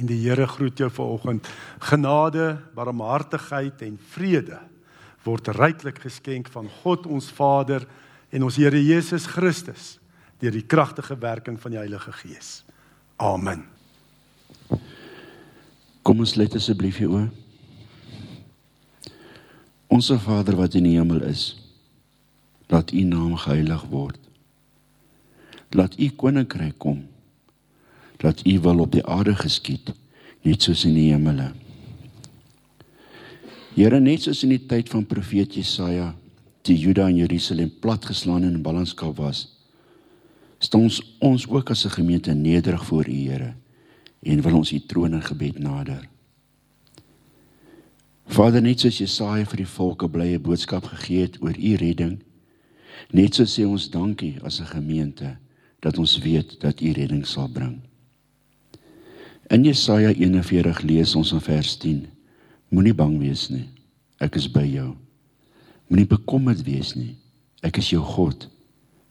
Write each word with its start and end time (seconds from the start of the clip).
En 0.00 0.08
die 0.08 0.18
Here 0.24 0.46
groet 0.48 0.80
jou 0.80 0.88
vanoggend. 0.90 1.48
Genade, 1.90 2.56
barmhartigheid 2.74 3.82
en 3.84 3.98
vrede 4.14 4.58
word 5.26 5.50
ryklik 5.52 5.98
geskenk 6.00 6.48
van 6.48 6.68
God 6.80 7.04
ons 7.06 7.28
Vader 7.36 7.84
en 8.32 8.46
ons 8.46 8.56
Here 8.56 8.80
Jesus 8.80 9.26
Christus 9.28 9.98
deur 10.40 10.54
die 10.56 10.64
kragtige 10.64 11.18
werking 11.20 11.58
van 11.60 11.74
die 11.74 11.80
Heilige 11.80 12.14
Gees. 12.22 12.62
Amen. 13.20 13.66
Kom 16.00 16.22
ons 16.24 16.32
let 16.40 16.56
asseblief 16.56 17.02
hier 17.02 17.12
oor. 17.12 17.28
Onse 19.92 20.16
Vader 20.22 20.56
wat 20.56 20.78
in 20.78 20.86
die 20.88 20.96
hemel 20.96 21.20
is, 21.28 21.52
laat 22.72 22.94
U 22.94 23.02
naam 23.04 23.34
geheilig 23.36 23.84
word. 23.92 24.20
Laat 25.76 25.98
U 26.00 26.08
koninkryk 26.16 26.78
kom. 26.80 27.02
Laat 28.20 28.46
U 28.46 28.60
wil 28.60 28.78
op 28.84 28.92
die 28.92 29.04
aarde 29.06 29.34
geskied, 29.34 29.92
net 30.44 30.62
soos 30.62 30.84
in 30.84 30.94
die 30.94 31.08
hemele. 31.12 31.50
Here 33.76 34.00
net 34.00 34.26
soos 34.26 34.42
in 34.44 34.52
die 34.52 34.64
tyd 34.68 34.90
van 34.92 35.06
profeet 35.08 35.54
Jesaja, 35.56 36.10
die 36.68 36.76
Juda 36.76 37.06
en 37.08 37.16
Jerusalem 37.16 37.70
platgeslaan 37.80 38.44
en 38.44 38.58
in 38.58 38.62
ballingskap 38.64 39.16
was, 39.16 39.46
staan 40.60 40.88
ons 40.90 41.00
ons 41.24 41.46
ook 41.48 41.70
as 41.70 41.86
'n 41.86 41.96
gemeente 41.96 42.34
nederig 42.34 42.84
voor 42.84 43.08
U 43.08 43.12
Here 43.12 43.54
en 44.22 44.42
wil 44.42 44.56
ons 44.56 44.72
U 44.72 44.80
troon 44.80 45.14
in 45.14 45.22
gebed 45.22 45.58
nader. 45.58 46.08
Vader, 48.26 48.62
net 48.62 48.80
soos 48.80 48.98
Jesaja 48.98 49.46
vir 49.46 49.56
die 49.56 49.66
volke 49.66 50.08
blye 50.08 50.38
boodskap 50.38 50.84
gegee 50.84 51.22
het 51.22 51.42
oor 51.42 51.56
U 51.56 51.74
redding, 51.76 52.20
net 53.10 53.34
so 53.34 53.44
sê 53.44 53.64
ons 53.66 53.90
dankie 53.90 54.36
as 54.42 54.60
'n 54.60 54.66
gemeente 54.66 55.38
dat 55.80 55.98
ons 55.98 56.18
weet 56.18 56.60
dat 56.60 56.80
U 56.80 56.92
redding 56.92 57.26
sal 57.26 57.48
bring. 57.48 57.89
In 59.50 59.64
Jesaja 59.66 60.12
41 60.14 60.84
lees 60.86 61.16
ons 61.18 61.32
in 61.34 61.40
vers 61.42 61.72
10: 61.82 62.04
Moenie 62.70 62.94
bang 62.94 63.16
wees 63.18 63.48
nie. 63.50 63.66
Ek 64.22 64.36
is 64.38 64.46
by 64.46 64.62
jou. 64.62 64.92
Moenie 65.90 66.06
bekommerd 66.06 66.62
wees 66.62 66.92
nie. 66.94 67.16
Ek 67.66 67.80
is 67.82 67.88
jou 67.90 68.04
God. 68.06 68.46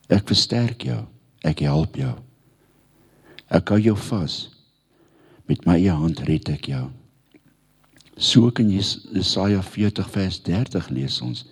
Ek 0.07 0.23
versterk 0.31 0.85
jou. 0.87 1.01
Ek 1.43 1.59
help 1.67 1.99
jou. 1.99 2.13
Ek 3.51 3.73
hou 3.73 3.81
jou 3.83 3.97
vas. 4.07 4.37
Met 5.51 5.67
my 5.67 5.75
eie 5.81 5.91
hand 5.91 6.23
red 6.29 6.47
ek 6.55 6.71
jou. 6.71 6.85
So 8.15 8.47
kan 8.55 8.71
Jesaja 8.71 9.59
40 9.59 10.07
vers 10.15 10.39
30 10.47 10.89
lees 10.95 11.19
ons. 11.25 11.43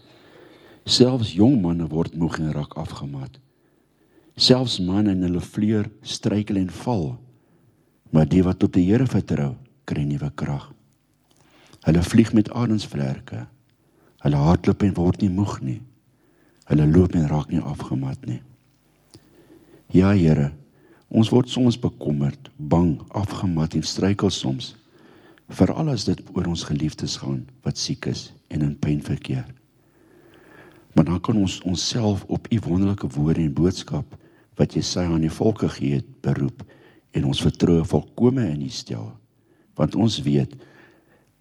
Selfs 0.88 1.36
jong 1.36 1.60
manne 1.60 1.92
word 1.92 2.16
moeg 2.16 2.40
en 2.40 2.56
raak 2.56 2.80
afgemat. 2.80 3.36
Selfs 4.40 4.80
manne 4.80 5.12
in 5.12 5.28
hulle 5.28 5.44
vleur 5.44 5.92
struikel 6.08 6.64
en 6.64 6.72
val. 6.86 7.18
Maar 8.10 8.28
die 8.30 8.44
wat 8.44 8.64
op 8.64 8.74
die 8.74 8.86
Here 8.88 9.08
vertrou, 9.08 9.56
kry 9.88 10.04
nuwe 10.08 10.30
krag. 10.36 10.70
Hulle 11.88 12.04
vlieg 12.04 12.34
met 12.34 12.52
ademsvlerke. 12.52 13.46
Hulle 14.24 14.40
hardloop 14.44 14.84
en 14.84 14.96
word 14.98 15.22
nie 15.24 15.32
moeg 15.32 15.60
nie. 15.64 15.82
Hulle 16.68 16.88
loop 16.88 17.16
en 17.16 17.28
raak 17.32 17.52
nie 17.52 17.64
afgemat 17.64 18.26
nie. 18.28 18.42
Ja 19.96 20.12
Here, 20.12 20.52
ons 21.08 21.30
word 21.32 21.48
soms 21.48 21.78
bekommerd, 21.80 22.50
bang, 22.58 22.98
afgemat 23.16 23.78
en 23.78 23.86
struikel 23.88 24.32
soms. 24.34 24.74
Veral 25.48 25.94
as 25.94 26.04
dit 26.08 26.20
oor 26.36 26.50
ons 26.52 26.66
geliefdes 26.68 27.16
gaan 27.22 27.46
wat 27.64 27.80
siek 27.80 28.10
is 28.12 28.34
en 28.52 28.66
in 28.66 28.76
pyn 28.76 29.00
verkeer. 29.04 29.48
Maar 30.96 31.08
dan 31.08 31.22
kan 31.24 31.40
ons 31.40 31.62
onsself 31.62 32.26
op 32.28 32.48
u 32.52 32.60
wonderlike 32.66 33.08
woorde 33.16 33.46
en 33.46 33.54
boodskap 33.54 34.18
wat 34.58 34.74
sê 34.82 35.06
aan 35.06 35.22
die 35.22 35.32
volke 35.32 35.70
gee 35.70 36.02
het 36.02 36.08
beroep 36.26 36.66
en 37.18 37.26
ons 37.30 37.42
vertroue 37.42 37.86
volkome 37.88 38.46
in 38.52 38.62
u 38.66 38.70
stel. 38.74 39.10
Want 39.78 39.96
ons 39.96 40.20
weet 40.26 40.54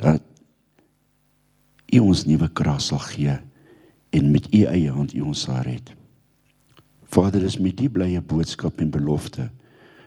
dat 0.01 0.23
u 1.93 2.03
ons 2.03 2.25
nuwe 2.27 2.49
krag 2.57 2.81
sal 2.83 3.03
gee 3.13 3.37
en 4.17 4.31
met 4.33 4.49
u 4.55 4.65
eie 4.65 4.91
hand 4.91 5.15
u 5.15 5.23
ons 5.29 5.47
sal 5.47 5.63
red. 5.67 5.93
Vader, 7.13 7.45
is 7.47 7.59
met 7.63 7.77
die 7.79 7.91
blye 7.93 8.21
boodskap 8.21 8.81
en 8.83 8.91
belofte 8.91 9.49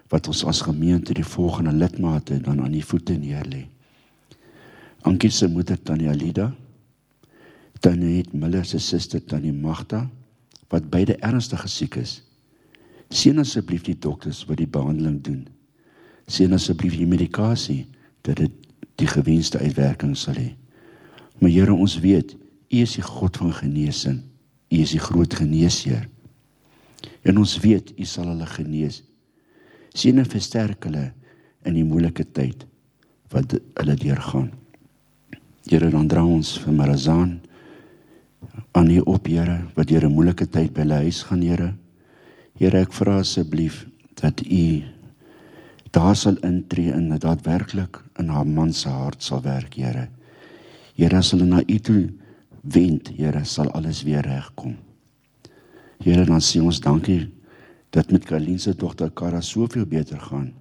wat 0.10 0.28
ons 0.28 0.42
as 0.50 0.64
gemeente 0.66 1.14
die 1.14 1.26
volgende 1.26 1.72
lidmate 1.74 2.40
dan 2.42 2.62
aan 2.64 2.74
u 2.74 2.82
voete 2.82 3.16
neerlê. 3.18 3.68
Ankie 5.08 5.32
se 5.32 5.48
moeder 5.48 5.78
Tannie 5.78 6.10
Alida, 6.10 6.50
Tannie 7.80 8.26
Miller 8.34 8.66
se 8.66 8.80
suster 8.84 9.22
Tannie 9.24 9.54
Magda 9.54 10.10
wat 10.70 10.90
beide 10.92 11.16
ernstig 11.26 11.64
siek 11.70 11.96
is. 12.02 12.20
Seën 13.10 13.40
asseblief 13.42 13.86
die 13.88 13.98
dokters 13.98 14.44
wat 14.50 14.60
die 14.60 14.70
behandeling 14.70 15.22
doen. 15.26 15.48
Seën 16.30 16.54
asseblief 16.54 16.98
die 17.00 17.10
medikasie 17.10 17.88
dat 18.26 18.38
dit 18.44 18.54
die 19.00 19.10
gewenste 19.10 19.60
uitwerking 19.60 20.16
sal 20.18 20.38
hê. 20.38 20.52
Maar 21.40 21.54
Here, 21.54 21.74
ons 21.74 21.98
weet 22.04 22.36
U 22.70 22.78
is 22.84 22.94
die 23.00 23.06
God 23.06 23.38
van 23.42 23.54
genesing. 23.56 24.20
U 24.70 24.78
is 24.78 24.94
die 24.94 25.02
groot 25.02 25.34
geneesheer. 25.34 26.06
En 27.26 27.40
ons 27.42 27.56
weet 27.64 27.94
U 27.98 28.06
sal 28.06 28.30
hulle 28.30 28.46
genees. 28.46 29.02
Sien 29.98 30.20
en 30.22 30.30
versterk 30.30 30.86
hulle 30.86 31.10
in 31.66 31.76
die 31.80 31.88
moeilike 31.88 32.28
tyd 32.36 32.68
wat 33.34 33.56
hulle 33.80 33.96
deurgaan. 33.98 34.52
Here, 35.70 35.90
dan 35.90 36.08
dra 36.10 36.24
ons 36.26 36.56
vir 36.64 36.74
Marazaan 36.74 37.40
aan 38.78 38.92
U 38.94 39.02
op, 39.16 39.28
Here, 39.28 39.64
wat 39.76 39.90
deur 39.90 40.06
'n 40.06 40.14
moeilike 40.14 40.46
tyd 40.46 40.74
by 40.74 40.82
hulle 40.86 41.02
huis 41.06 41.24
gaan, 41.24 41.42
Here. 41.42 41.74
Here, 42.58 42.82
ek 42.82 42.94
vra 42.94 43.20
asseblief 43.20 43.86
dat 44.22 44.42
U 44.46 44.84
daar 45.92 46.16
sal 46.16 46.38
intree 46.46 46.92
en 46.92 47.10
dat 47.10 47.22
daadwerklik 47.22 48.02
in 48.22 48.30
haar 48.30 48.48
man 48.48 48.74
se 48.74 48.90
hart 48.90 49.24
sal 49.24 49.42
werk, 49.42 49.74
Here. 49.74 50.10
Here, 50.96 51.18
as 51.18 51.32
hulle 51.32 51.48
na 51.48 51.62
U 51.66 51.80
toe 51.80 52.10
wend, 52.62 53.12
Here, 53.18 53.44
sal 53.46 53.72
alles 53.72 54.04
weer 54.04 54.26
regkom. 54.26 54.76
Here, 56.04 56.26
dan 56.26 56.42
sê 56.42 56.62
ons 56.62 56.82
dankie 56.84 57.30
dat 57.96 58.12
met 58.12 58.26
Kalien 58.26 58.60
se 58.60 58.76
dogter 58.76 59.12
Kara 59.12 59.42
soveel 59.42 59.86
beter 59.86 60.20
gaan. 60.20 60.54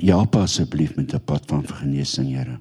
Ja, 0.00 0.24
asseblief 0.24 0.96
met 0.96 1.14
'n 1.14 1.20
pad 1.24 1.42
van 1.46 1.66
genesing, 1.66 2.28
Here. 2.28 2.58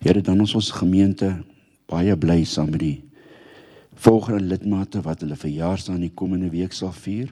Here, 0.00 0.20
dan 0.20 0.40
ons 0.40 0.54
ons 0.54 0.70
gemeente 0.70 1.44
baie 1.86 2.16
bly 2.16 2.44
saam 2.44 2.70
met 2.70 2.80
die 2.80 3.04
volgende 3.94 4.40
lidmate 4.40 5.00
wat 5.00 5.20
hulle 5.20 5.36
verjaarsdag 5.36 5.94
in 5.94 6.00
die 6.00 6.14
komende 6.14 6.50
week 6.50 6.72
sal 6.72 6.92
vier. 6.92 7.30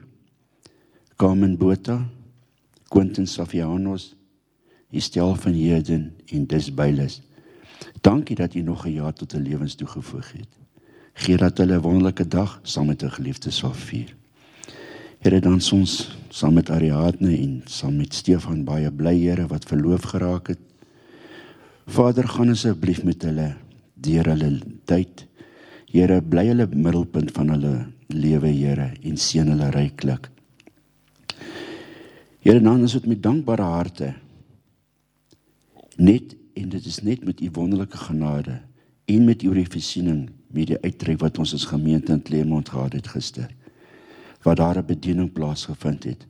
Carmen 1.21 1.57
Botha, 1.57 2.09
Quentin 2.89 3.27
Safianos, 3.27 4.15
Estel 4.89 5.35
van 5.35 5.53
Heden 5.53 6.15
en 6.25 6.47
Dis 6.47 6.73
Bylus. 6.73 7.21
Dankie 8.01 8.35
dat 8.35 8.55
u 8.55 8.61
nog 8.61 8.85
'n 8.85 8.93
jaar 8.93 9.13
tot 9.13 9.33
'n 9.33 9.41
lewens 9.41 9.75
toegevoeg 9.75 10.31
het 10.31 10.61
gee 11.13 11.37
dat 11.37 11.57
hulle 11.57 11.77
'n 11.77 11.81
wonderlike 11.81 12.27
dag 12.27 12.59
saam 12.63 12.85
met 12.85 13.03
'n 13.03 13.09
geliefde 13.09 13.51
sal 13.51 13.73
vier. 13.73 14.15
Here 15.19 15.39
dan 15.39 15.61
ons 15.71 16.17
saam 16.29 16.53
met 16.53 16.69
Ariadne 16.69 17.37
en 17.37 17.61
saam 17.65 17.95
met 17.95 18.13
Stefan 18.13 18.63
baie 18.63 18.91
bly 18.91 19.19
Here 19.19 19.47
wat 19.47 19.65
verloof 19.65 20.01
geraak 20.01 20.47
het. 20.47 20.59
Vader 21.85 22.27
gaan 22.27 22.49
asseblief 22.49 23.03
met 23.03 23.21
hulle 23.21 23.55
deur 23.93 24.25
hulle 24.25 24.59
tyd. 24.85 25.27
Here 25.85 26.21
bly 26.21 26.47
hulle 26.47 26.67
middelpunt 26.67 27.31
van 27.31 27.49
hulle 27.49 27.87
lewe 28.07 28.47
Here 28.47 28.91
en 29.03 29.17
seën 29.17 29.47
hulle 29.47 29.69
ryklik. 29.69 30.31
Here 32.41 32.61
dan 32.61 32.81
is 32.83 32.91
dit 32.91 33.05
met 33.05 33.23
dankbare 33.23 33.61
harte. 33.61 34.13
Net 35.95 36.35
en 36.57 36.69
dit 36.69 36.85
is 36.85 37.01
net 37.05 37.23
met 37.23 37.41
u 37.41 37.49
wonderlike 37.53 37.97
genade 37.97 38.61
en 39.05 39.25
met 39.25 39.43
u 39.43 39.65
voorsiening 39.65 40.29
met 40.47 40.67
die 40.67 40.77
uittrek 40.81 41.19
wat 41.21 41.37
ons 41.37 41.53
as 41.53 41.67
gemeente 41.69 42.11
in 42.11 42.21
Claremont 42.21 42.69
gehad 42.69 42.93
het 42.93 43.07
gister 43.07 43.53
waar 44.41 44.55
daar 44.55 44.77
'n 44.77 44.85
bediening 44.85 45.31
plaasgevind 45.31 46.03
het 46.03 46.25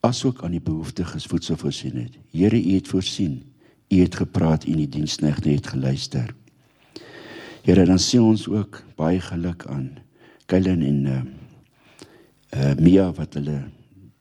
asook 0.00 0.44
aan 0.44 0.50
die 0.50 0.60
behoeftiges 0.60 1.26
voedsel 1.26 1.56
voorsien 1.56 1.96
het. 1.96 2.18
Here 2.30 2.62
u 2.62 2.74
het 2.74 2.88
voorsien 2.88 3.42
u 3.88 4.00
het 4.00 4.14
gepraat 4.14 4.64
en 4.64 4.76
die 4.76 4.88
diensknegte 4.88 5.48
het 5.48 5.66
geluister. 5.66 6.34
Here 7.62 7.84
dan 7.84 7.98
sien 7.98 8.22
ons 8.22 8.48
ook 8.48 8.84
baie 8.96 9.20
geluk 9.20 9.66
aan 9.66 9.90
Kylen 10.46 10.82
en 10.82 11.04
uh, 11.04 11.22
uh 12.54 12.76
Mia 12.78 13.12
wat 13.12 13.34
hulle 13.34 13.62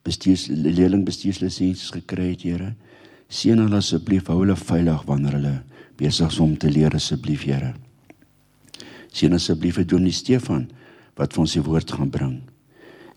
bestuurs 0.08 0.48
leerling 0.50 1.06
bestuurslisensies 1.08 1.92
gekry 1.98 2.32
het 2.34 2.48
Here 2.48 2.74
seën 3.30 3.60
hulle 3.60 3.82
asseblief 3.84 4.32
hou 4.32 4.42
hulle 4.42 4.58
veilig 4.58 5.06
wanneer 5.06 5.38
hulle 5.38 5.56
besig 6.00 6.32
is 6.32 6.40
om 6.40 6.56
te 6.58 6.72
leer 6.72 6.96
asseblief 6.96 7.46
Here 7.46 7.76
Sien 9.14 9.34
asseblief 9.34 9.80
vir 9.80 9.88
Dominee 9.90 10.14
Stefan 10.14 10.68
wat 11.18 11.34
vir 11.34 11.44
ons 11.44 11.56
die 11.58 11.64
woord 11.66 11.92
gaan 11.92 12.12
bring. 12.14 12.36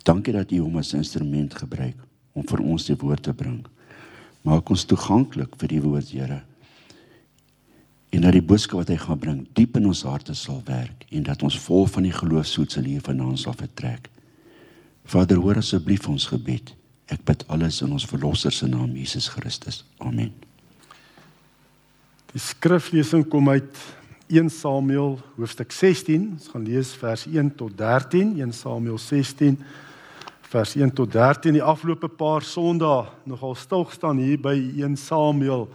Dankie 0.07 0.35
dat 0.35 0.53
U 0.53 0.63
hom 0.65 0.81
as 0.81 0.95
instrument 0.99 1.55
gebruik 1.55 1.99
om 2.33 2.47
vir 2.49 2.63
ons 2.65 2.89
die 2.89 2.97
woord 2.99 3.23
te 3.29 3.35
bring. 3.37 3.61
Maak 4.43 4.73
ons 4.73 4.87
toeganklik 4.89 5.55
vir 5.61 5.75
die 5.75 5.83
woord, 5.85 6.09
Here. 6.11 6.41
En 8.13 8.25
dat 8.25 8.35
die 8.35 8.45
boodskap 8.45 8.83
wat 8.83 8.91
hy 8.93 8.99
gaan 9.01 9.21
bring 9.21 9.45
diep 9.57 9.77
in 9.79 9.87
ons 9.89 10.03
harte 10.09 10.35
sal 10.37 10.61
werk 10.67 11.07
en 11.13 11.29
dat 11.29 11.45
ons 11.45 11.59
vol 11.65 11.87
van 11.89 12.09
die 12.09 12.17
geloofsoetsel 12.17 12.89
hier 12.89 13.05
vanaand 13.05 13.41
sal 13.41 13.57
vertrek. 13.57 14.09
Vader, 15.09 15.41
hoor 15.43 15.61
asseblief 15.61 16.09
ons 16.09 16.29
gebed. 16.31 16.73
Ek 17.13 17.21
bid 17.27 17.45
alles 17.53 17.81
in 17.85 17.93
ons 17.93 18.07
verlosser 18.09 18.55
se 18.55 18.69
naam 18.71 18.95
Jesus 18.97 19.29
Christus. 19.29 19.83
Amen. 20.01 20.33
Die 22.33 22.41
skriflesing 22.41 23.27
kom 23.29 23.51
uit 23.53 23.81
1 24.33 24.49
Samuel 24.51 25.19
hoofstuk 25.37 25.73
16. 25.75 26.31
Ons 26.39 26.49
gaan 26.53 26.65
lees 26.65 26.95
vers 26.97 27.27
1 27.29 27.51
tot 27.59 27.75
13. 27.77 28.37
1 28.41 28.55
Samuel 28.57 28.99
16 28.99 29.59
vers 30.53 30.75
1 30.79 30.95
tot 30.97 31.13
13. 31.13 31.59
Die 31.59 31.65
afgelope 31.65 32.09
paar 32.09 32.47
Sondae 32.47 33.11
nogal 33.29 33.59
stil 33.61 33.85
gestaan 33.91 34.23
hier 34.23 34.41
by 34.41 34.55
1 34.81 34.97
Samuel 35.01 35.69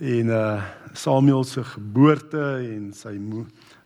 en 0.00 0.32
uh 0.32 0.60
Samuel 0.96 1.44
se 1.46 1.62
geboorte 1.62 2.40
en 2.66 2.88
sy 2.96 3.12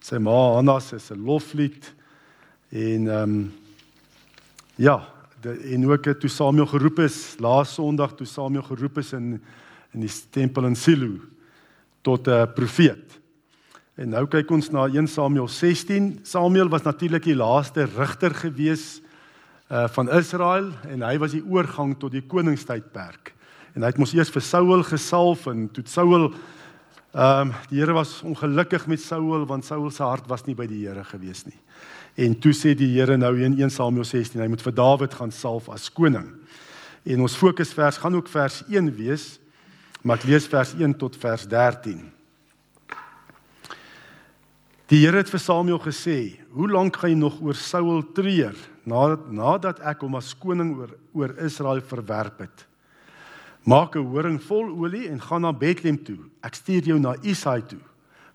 sy 0.00 0.16
ma 0.22 0.36
Hanna 0.54 0.78
se 0.80 0.96
se 0.98 1.12
loflied 1.14 1.90
en 2.72 3.10
ehm 3.10 3.34
um, 3.34 3.42
ja, 4.76 5.02
de, 5.40 5.50
en 5.74 5.90
ook 5.90 6.08
toe 6.18 6.30
Samuel 6.30 6.66
geroep 6.66 6.98
is 6.98 7.36
laas 7.38 7.74
Sondag 7.74 8.14
toe 8.14 8.26
Samuel 8.26 8.62
geroep 8.62 8.98
is 8.98 9.12
in 9.12 9.42
in 9.94 10.02
die 10.02 10.10
tempel 10.30 10.66
in 10.66 10.74
Silo 10.76 11.20
tot 12.02 12.26
'n 12.28 12.52
profeet. 12.54 13.20
En 13.94 14.08
nou 14.08 14.26
kyk 14.26 14.50
ons 14.50 14.70
na 14.70 14.88
1 14.88 15.06
Samuel 15.06 15.48
16. 15.48 16.18
Samuel 16.22 16.68
was 16.68 16.82
natuurlik 16.82 17.22
die 17.22 17.36
laaste 17.36 17.84
rigter 17.84 18.34
gewees 18.34 19.00
uh 19.70 19.88
van 19.88 20.10
Israel 20.10 20.72
en 20.88 21.02
hy 21.02 21.18
was 21.18 21.30
die 21.30 21.44
oorgang 21.46 21.94
tot 21.98 22.12
die 22.12 22.26
koningstydperk. 22.26 23.34
En 23.74 23.82
hy 23.82 23.86
het 23.86 23.98
mos 23.98 24.12
eers 24.14 24.30
vir 24.30 24.42
Saul 24.42 24.82
gesalf 24.82 25.46
en 25.46 25.68
toe 25.72 25.84
Saul 25.86 26.34
ehm 27.14 27.48
um, 27.48 27.52
die 27.70 27.78
Here 27.78 27.94
was 27.94 28.22
ongelukkig 28.26 28.86
met 28.90 29.00
Saul 29.00 29.46
want 29.46 29.64
Saul 29.64 29.90
se 29.90 30.02
hart 30.02 30.26
was 30.26 30.44
nie 30.46 30.54
by 30.54 30.66
die 30.66 30.82
Here 30.82 31.04
gewees 31.04 31.44
nie. 31.46 31.58
En 32.16 32.34
toe 32.34 32.52
sê 32.52 32.74
die 32.74 32.90
Here 32.96 33.16
nou 33.16 33.36
in 33.38 33.54
1 33.54 33.70
Samuel 33.70 34.04
16 34.04 34.42
hy 34.42 34.48
moet 34.50 34.62
vir 34.62 34.74
Dawid 34.74 35.14
gaan 35.14 35.30
salf 35.30 35.68
as 35.70 35.86
koning. 35.90 36.32
En 37.06 37.20
ons 37.20 37.36
fokusvers 37.36 38.00
gaan 38.02 38.18
ook 38.18 38.28
vers 38.28 38.62
1 38.66 38.90
wees. 38.96 39.38
Maar 40.02 40.18
ek 40.20 40.26
lees 40.28 40.46
vers 40.50 40.74
1 40.74 40.98
tot 41.00 41.16
vers 41.16 41.46
13. 41.48 42.02
Die 44.92 45.00
Here 45.00 45.22
het 45.22 45.30
vir 45.30 45.40
Samuel 45.40 45.78
gesê: 45.80 46.36
"Hoe 46.50 46.68
lank 46.68 46.96
gaan 46.96 47.10
jy 47.10 47.16
nog 47.16 47.40
oor 47.40 47.54
Saul 47.54 48.02
treur 48.12 48.56
nadat 48.84 49.30
nadat 49.32 49.80
ek 49.80 50.02
hom 50.02 50.16
as 50.16 50.34
koning 50.34 50.76
oor 50.76 50.90
oor 51.14 51.38
Israel 51.38 51.80
verwerp 51.80 52.38
het? 52.40 52.66
Maak 53.64 53.96
'n 53.96 54.04
horing 54.04 54.40
vol 54.42 54.68
olie 54.76 55.08
en 55.08 55.20
gaan 55.20 55.40
na 55.40 55.52
Bethlehem 55.52 56.04
toe. 56.04 56.18
Ek 56.42 56.54
stuur 56.54 56.82
jou 56.82 56.98
na 56.98 57.16
Isaai 57.22 57.62
toe, 57.62 57.80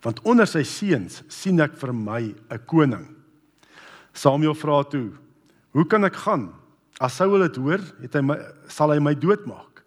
want 0.01 0.21
onder 0.25 0.47
sy 0.47 0.63
seuns 0.63 1.23
sien 1.27 1.59
ek 1.59 1.77
vir 1.77 1.93
my 1.93 2.33
'n 2.49 2.59
koning." 2.65 3.15
Samuel 4.13 4.55
vra 4.55 4.83
toe: 4.83 5.11
"Hoe 5.71 5.85
kan 5.85 6.03
ek 6.05 6.15
gaan? 6.15 6.49
As 6.99 7.15
Saul 7.15 7.39
dit 7.39 7.55
hoor, 7.55 7.79
het 8.01 8.13
hy 8.13 8.21
my 8.21 8.37
sal 8.67 8.91
hy 8.91 8.99
my 8.99 9.13
doodmaak." 9.13 9.83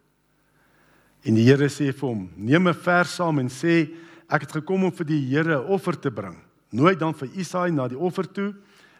En 1.24 1.34
die 1.34 1.44
Here 1.44 1.68
sê 1.68 1.92
vir 1.92 2.08
hom: 2.08 2.30
"Neem 2.36 2.68
'n 2.68 2.74
vers 2.74 3.14
saam 3.14 3.38
en 3.38 3.48
sê 3.48 3.90
ek 4.30 4.42
het 4.42 4.52
gekom 4.52 4.84
om 4.84 4.92
vir 4.92 5.06
die 5.06 5.26
Here 5.26 5.58
'n 5.58 5.66
offer 5.66 6.00
te 6.00 6.10
bring." 6.10 6.36
Nooi 6.72 6.94
dan 6.94 7.14
vir 7.14 7.28
Isaai 7.34 7.70
na 7.72 7.88
die 7.88 7.98
offer 7.98 8.32
toe. 8.32 8.54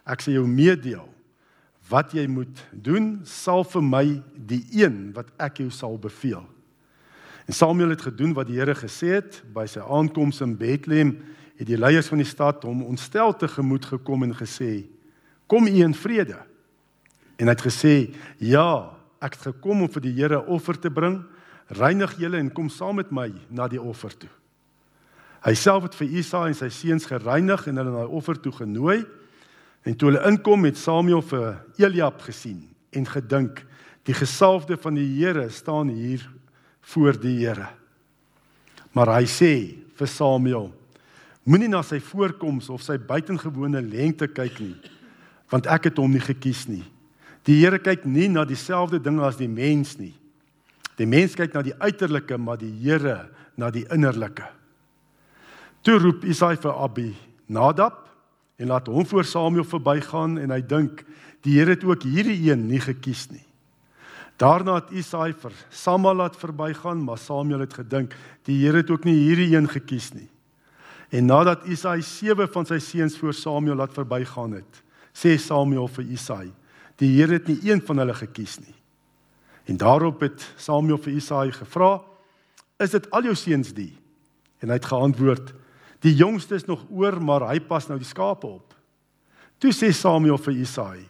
Ek 0.05 0.21
sê 0.21 0.33
jou 0.33 0.47
meedeel 0.47 1.12
wat 1.93 2.15
jy 2.17 2.25
moet 2.31 2.65
doen, 2.73 3.21
sal 3.29 3.67
vir 3.69 3.85
my 3.85 4.07
die 4.35 4.63
een 4.73 5.11
wat 5.17 5.29
ek 5.43 5.61
jou 5.63 5.69
sal 5.75 5.99
beveel. 6.01 6.43
En 7.47 7.57
Samuel 7.57 7.93
het 7.93 8.07
gedoen 8.07 8.33
wat 8.37 8.49
die 8.49 8.59
Here 8.61 8.75
gesê 8.79 9.19
het. 9.19 9.43
By 9.53 9.67
sy 9.69 9.83
aankoms 9.83 10.41
in 10.45 10.55
Bethlehem 10.57 11.17
het 11.59 11.69
die 11.69 11.79
leiers 11.79 12.09
van 12.09 12.23
die 12.23 12.29
stad 12.29 12.65
hom 12.67 12.85
ontstel 12.87 13.35
te 13.37 13.49
gemoed 13.51 13.85
gekom 13.91 14.23
en 14.25 14.35
gesê: 14.35 14.87
"Kom 15.47 15.67
u 15.67 15.83
in 15.83 15.95
vrede." 15.95 16.39
En 17.37 17.47
hy 17.47 17.53
het 17.53 17.67
gesê: 17.67 18.15
"Ja, 18.39 18.97
ek 19.21 19.35
het 19.35 19.43
gekom 19.43 19.83
om 19.83 19.89
vir 19.89 20.03
die 20.03 20.13
Here 20.13 20.47
offer 20.47 20.79
te 20.79 20.91
bring. 20.91 21.23
Reinig 21.69 22.19
julle 22.19 22.39
en 22.39 22.53
kom 22.53 22.69
saam 22.69 22.97
met 22.97 23.11
my 23.11 23.33
na 23.51 23.69
die 23.69 23.81
offer 23.81 24.17
toe." 24.17 24.31
Hy 25.43 25.55
self 25.55 25.83
het 25.83 25.95
vir 25.95 26.09
Isaai 26.09 26.49
en 26.49 26.55
sy 26.55 26.69
seuns 26.69 27.07
gereinig 27.07 27.67
en 27.67 27.77
hulle 27.77 27.91
na 27.91 28.05
die 28.07 28.15
offer 28.15 28.41
toe 28.41 28.53
genooi. 28.53 29.05
En 29.83 29.97
toe 29.99 30.13
hulle 30.13 30.23
inkom 30.31 30.65
het 30.69 30.79
Samuel 30.79 31.23
vir 31.27 31.47
Eliab 31.81 32.23
gesien 32.23 32.63
en 32.95 33.07
gedink 33.09 33.65
die 34.07 34.15
gesalfde 34.15 34.77
van 34.79 34.99
die 34.99 35.09
Here 35.17 35.49
staan 35.51 35.91
hier 35.91 36.23
voor 36.93 37.19
die 37.19 37.39
Here. 37.41 37.69
Maar 38.93 39.17
hy 39.19 39.27
sê 39.27 39.53
vir 39.99 40.11
Samuel: 40.11 40.71
Moenie 41.43 41.71
na 41.71 41.83
sy 41.83 41.99
voorkoms 42.03 42.69
of 42.71 42.83
sy 42.85 42.99
buitengewone 42.99 43.83
lengte 43.83 44.29
kyk 44.31 44.61
nie, 44.63 44.77
want 45.51 45.67
ek 45.67 45.91
het 45.91 45.99
hom 45.99 46.13
nie 46.15 46.23
gekies 46.23 46.67
nie. 46.71 46.85
Die 47.47 47.59
Here 47.59 47.81
kyk 47.83 48.05
nie 48.07 48.29
na 48.31 48.45
dieselfde 48.47 49.01
dinge 49.03 49.25
as 49.27 49.41
die 49.41 49.51
mens 49.51 49.97
nie. 49.99 50.15
Die 50.99 51.09
mens 51.09 51.35
kyk 51.35 51.55
na 51.57 51.63
die 51.67 51.75
uiterlike, 51.81 52.39
maar 52.39 52.61
die 52.61 52.71
Here 52.85 53.33
na 53.59 53.73
die 53.75 53.87
innerlike. 53.91 54.47
Toe 55.83 55.99
roep 55.99 56.23
Isaai 56.29 56.55
vir 56.63 56.79
Abi 56.79 57.11
Nadab 57.51 58.02
en 58.63 58.71
laat 58.71 58.87
hom 58.87 59.07
voor 59.07 59.25
Samuel 59.27 59.67
verbygaan 59.67 60.37
en 60.39 60.53
hy 60.55 60.61
dink 60.63 61.03
die 61.43 61.57
Here 61.59 61.75
het 61.75 61.83
ook 61.83 62.05
hierdie 62.07 62.39
een 62.47 62.69
nie 62.69 62.79
gekies 62.81 63.27
nie. 63.33 63.43
Daarna 64.39 64.79
het 64.79 64.93
Isaai 64.95 65.33
vir 65.35 65.55
Samuel 65.75 66.21
laat 66.21 66.39
verbygaan, 66.39 67.03
maar 67.03 67.19
Samuel 67.19 67.65
het 67.67 67.75
gedink 67.75 68.15
die 68.47 68.61
Here 68.61 68.85
het 68.85 68.91
ook 68.91 69.05
nie 69.09 69.19
hierdie 69.19 69.51
een 69.57 69.67
gekies 69.71 70.13
nie. 70.15 70.29
En 71.11 71.27
nadat 71.27 71.67
Isaai 71.67 72.01
sewe 72.07 72.47
van 72.55 72.69
sy 72.69 72.79
seuns 72.81 73.19
voor 73.19 73.35
Samuel 73.35 73.83
laat 73.83 73.95
verbygaan 73.97 74.55
het, 74.61 74.79
sê 75.13 75.35
Samuel 75.37 75.91
vir 75.99 76.07
Isaai: 76.15 76.53
"Die 77.03 77.11
Here 77.19 77.35
het 77.35 77.51
nie 77.51 77.59
een 77.67 77.83
van 77.83 77.99
hulle 77.99 78.15
gekies 78.15 78.61
nie." 78.61 78.77
En 79.67 79.77
daarop 79.77 80.23
het 80.23 80.47
Samuel 80.57 80.99
vir 81.03 81.19
Isaai 81.19 81.51
gevra: 81.53 82.01
"Is 82.79 82.91
dit 82.91 83.11
al 83.11 83.23
jou 83.23 83.35
seuns 83.35 83.75
die?" 83.75 83.93
En 84.63 84.69
hy 84.69 84.79
het 84.79 84.87
geantwoord: 84.87 85.53
Die 86.03 86.15
jongste 86.15 86.55
is 86.59 86.67
nog 86.67 86.83
oor, 86.91 87.21
maar 87.23 87.47
hy 87.51 87.61
pas 87.61 87.87
nou 87.89 87.99
die 88.01 88.09
skape 88.09 88.47
op. 88.47 88.75
Toe 89.63 89.71
sê 89.71 89.93
Samuel 89.95 90.39
vir 90.43 90.55
Isaai: 90.65 91.09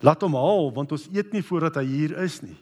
"Laat 0.00 0.22
hom 0.22 0.34
haal, 0.38 0.70
want 0.72 0.92
ons 0.92 1.08
eet 1.10 1.32
nie 1.32 1.42
voordat 1.42 1.76
hy 1.76 1.84
hier 1.84 2.18
is 2.22 2.40
nie." 2.42 2.56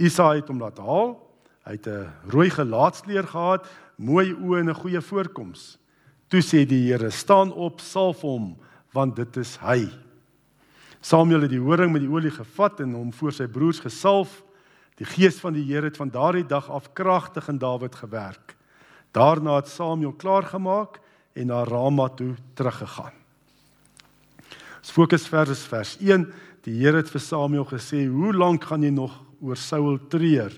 Isaai 0.00 0.40
het 0.40 0.48
hom 0.48 0.60
laat 0.60 0.78
haal. 0.78 1.18
Hy 1.66 1.72
het 1.76 1.86
'n 1.86 2.08
rooi 2.32 2.50
gelaatskleur 2.50 3.26
gehad, 3.26 3.66
mooi 3.98 4.32
oë 4.32 4.60
en 4.60 4.70
'n 4.70 4.74
goeie 4.74 5.00
voorkoms. 5.00 5.78
Toe 6.28 6.40
sê 6.40 6.64
die 6.66 6.88
Here: 6.88 7.10
"Staan 7.10 7.52
op, 7.52 7.80
salf 7.80 8.22
hom, 8.22 8.56
want 8.92 9.16
dit 9.16 9.36
is 9.36 9.56
hy." 9.56 9.88
Samuel 11.00 11.42
het 11.42 11.50
die 11.50 11.60
horing 11.60 11.92
met 11.92 12.02
die 12.02 12.10
olie 12.10 12.30
gevat 12.30 12.80
en 12.80 12.94
hom 12.94 13.12
voor 13.12 13.32
sy 13.32 13.46
broers 13.46 13.80
gesalf. 13.80 14.42
Die 14.96 15.06
gees 15.06 15.40
van 15.40 15.52
die 15.52 15.64
Here 15.64 15.86
het 15.86 15.96
van 15.96 16.10
daardie 16.10 16.46
dag 16.46 16.70
af 16.70 16.92
kragtig 16.92 17.48
in 17.48 17.58
Dawid 17.58 17.94
gewerk. 17.94 18.56
Daarna 19.12 19.56
het 19.58 19.68
Samuel 19.68 20.12
klaargemaak 20.12 21.00
en 21.32 21.46
na 21.46 21.64
Rama 21.64 22.08
toe 22.08 22.34
teruggegaan. 22.54 23.14
Ons 24.80 24.92
fokus 24.94 25.26
vers 25.28 25.64
vers 25.68 25.96
1. 26.00 26.28
Die 26.64 26.76
Here 26.78 27.00
het 27.00 27.10
vir 27.10 27.20
Samuel 27.20 27.66
gesê: 27.66 28.06
"Hoe 28.06 28.32
lank 28.32 28.64
gaan 28.64 28.82
jy 28.82 28.90
nog 28.90 29.20
oor 29.40 29.56
Saul 29.56 29.98
treur 30.08 30.52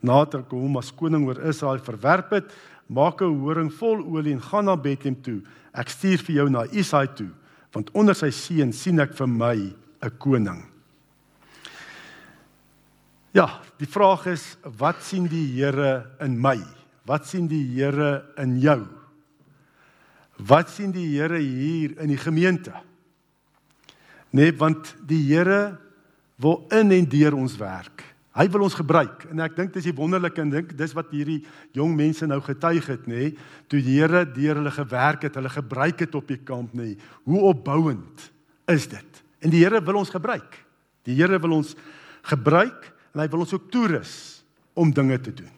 nadat 0.00 0.34
ek 0.34 0.50
hom 0.50 0.76
as 0.76 0.92
koning 0.92 1.26
oor 1.26 1.40
Israel 1.48 1.78
verwerp 1.78 2.30
het? 2.30 2.52
Maak 2.86 3.22
'n 3.22 3.40
horing 3.40 3.72
vol 3.72 4.04
olie 4.04 4.32
en 4.32 4.40
gaan 4.40 4.64
na 4.64 4.76
Bethlehem 4.76 5.22
toe. 5.22 5.42
Ek 5.74 5.88
stuur 5.88 6.18
vir 6.18 6.34
jou 6.36 6.48
na 6.50 6.64
Isaai 6.64 7.08
toe, 7.14 7.30
want 7.72 7.90
onder 7.92 8.14
sy 8.14 8.30
seun 8.30 8.72
sien 8.72 9.00
ek 9.00 9.14
vir 9.14 9.26
my 9.26 9.74
'n 10.02 10.18
koning." 10.18 10.64
Ja, 13.32 13.60
die 13.78 13.86
vraag 13.86 14.26
is 14.26 14.56
wat 14.78 15.02
sien 15.02 15.26
die 15.26 15.46
Here 15.46 16.06
in 16.20 16.40
my? 16.40 16.56
Wat 17.06 17.26
sien 17.28 17.46
die 17.46 17.62
Here 17.76 18.24
in 18.42 18.56
jou? 18.58 18.80
Wat 20.42 20.70
sien 20.74 20.92
die 20.92 21.06
Here 21.14 21.38
hier 21.38 21.94
in 22.02 22.10
die 22.10 22.20
gemeente? 22.20 22.74
Nee, 24.34 24.52
want 24.58 24.96
die 25.06 25.22
Here 25.28 25.78
wil 26.42 26.66
in 26.74 26.90
en 26.92 27.08
deur 27.08 27.38
ons 27.38 27.54
werk. 27.60 28.02
Hy 28.36 28.44
wil 28.52 28.66
ons 28.66 28.76
gebruik 28.76 29.24
en 29.30 29.40
ek 29.40 29.54
dink 29.56 29.72
dis 29.72 29.86
die 29.88 29.96
wonderlike 29.96 30.42
en 30.42 30.50
dink 30.52 30.74
dis 30.76 30.92
wat 30.96 31.08
hierdie 31.14 31.38
jong 31.78 31.94
mense 31.96 32.26
nou 32.28 32.36
getuig 32.44 32.84
het 32.92 33.06
nê, 33.08 33.30
toe 33.70 33.80
die 33.80 33.96
Here 33.96 34.26
deur 34.28 34.60
hulle 34.60 34.74
gewerk 34.74 35.24
het, 35.24 35.38
hulle 35.40 35.52
gebruik 35.54 36.04
het 36.04 36.18
op 36.18 36.28
die 36.28 36.42
kamp 36.44 36.74
nê. 36.76 36.92
Hoe 37.24 37.46
opbouend 37.54 38.28
is 38.68 38.90
dit? 38.92 39.22
En 39.40 39.54
die 39.54 39.62
Here 39.64 39.80
wil 39.80 40.02
ons 40.02 40.12
gebruik. 40.12 40.58
Die 41.08 41.16
Here 41.16 41.40
wil 41.40 41.62
ons 41.62 41.72
gebruik 42.26 42.90
en 43.14 43.22
hy 43.22 43.30
wil 43.32 43.46
ons 43.46 43.56
ook 43.56 43.70
toerus 43.72 44.16
om 44.76 44.92
dinge 44.92 45.16
te 45.22 45.32
doen. 45.32 45.55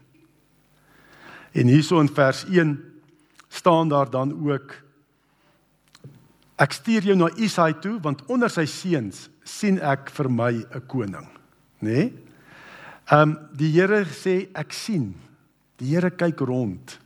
En 1.52 1.66
hierso 1.66 2.00
in 2.00 2.08
vers 2.08 2.44
1 2.44 2.76
staan 3.48 3.88
daar 3.88 4.10
dan 4.10 4.32
ook 4.50 4.88
Ek 6.58 6.72
stuur 6.74 7.04
jou 7.06 7.14
na 7.14 7.28
Isaai 7.38 7.78
toe 7.78 8.00
want 8.02 8.24
onder 8.26 8.50
sy 8.50 8.64
seuns 8.66 9.28
sien 9.46 9.78
ek 9.78 10.10
vir 10.10 10.28
my 10.28 10.52
'n 10.52 10.82
koning, 10.90 11.28
nê? 11.80 11.90
Nee? 11.90 12.12
Ehm 13.10 13.30
um, 13.30 13.38
die 13.56 13.70
Here 13.72 14.04
sê 14.04 14.48
ek 14.54 14.72
sien. 14.72 15.14
Die 15.78 15.94
Here 15.94 16.10
kyk 16.10 16.40
rond. 16.40 16.98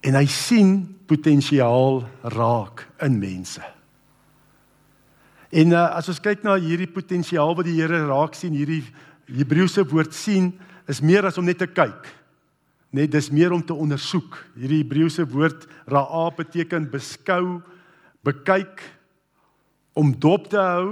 En 0.00 0.14
hy 0.14 0.26
sien 0.26 0.96
potensiaal 1.06 2.08
raak 2.22 2.86
in 3.02 3.18
mense. 3.18 3.62
En 5.52 5.72
uh, 5.72 5.96
as 5.98 6.08
ons 6.08 6.20
kyk 6.20 6.42
na 6.42 6.56
hierdie 6.56 6.88
potensiaal 6.88 7.54
wat 7.54 7.66
die 7.68 7.76
Here 7.76 8.06
raak 8.06 8.34
sien, 8.34 8.54
hierdie 8.56 8.84
Hebreëse 9.28 9.84
woord 9.84 10.14
sien 10.14 10.52
is 10.88 11.02
meer 11.02 11.26
as 11.26 11.38
om 11.38 11.44
net 11.44 11.58
te 11.58 11.66
kyk. 11.66 12.08
Net 12.92 13.12
dis 13.14 13.30
meer 13.32 13.54
om 13.56 13.62
te 13.64 13.74
ondersoek. 13.74 14.36
Hierdie 14.58 14.82
Hebreëse 14.82 15.24
woord 15.32 15.64
ra'a 15.88 16.26
beteken 16.36 16.90
beskou, 16.92 17.62
bekyk, 18.24 18.82
om 19.96 20.12
dop 20.12 20.48
te 20.52 20.60
hou, 20.60 20.88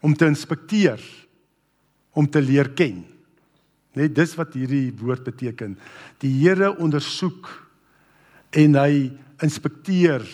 om 0.00 0.14
te 0.16 0.28
inspekteer, 0.28 1.00
om 2.16 2.28
te 2.28 2.40
leer 2.40 2.72
ken. 2.76 3.02
Net 3.96 4.14
dis 4.16 4.32
wat 4.38 4.54
hierdie 4.56 4.88
woord 5.00 5.24
beteken. 5.26 5.76
Die 6.22 6.32
Here 6.42 6.70
ondersoek 6.78 7.48
en 8.56 8.76
hy 8.78 9.10
inspekteer 9.44 10.24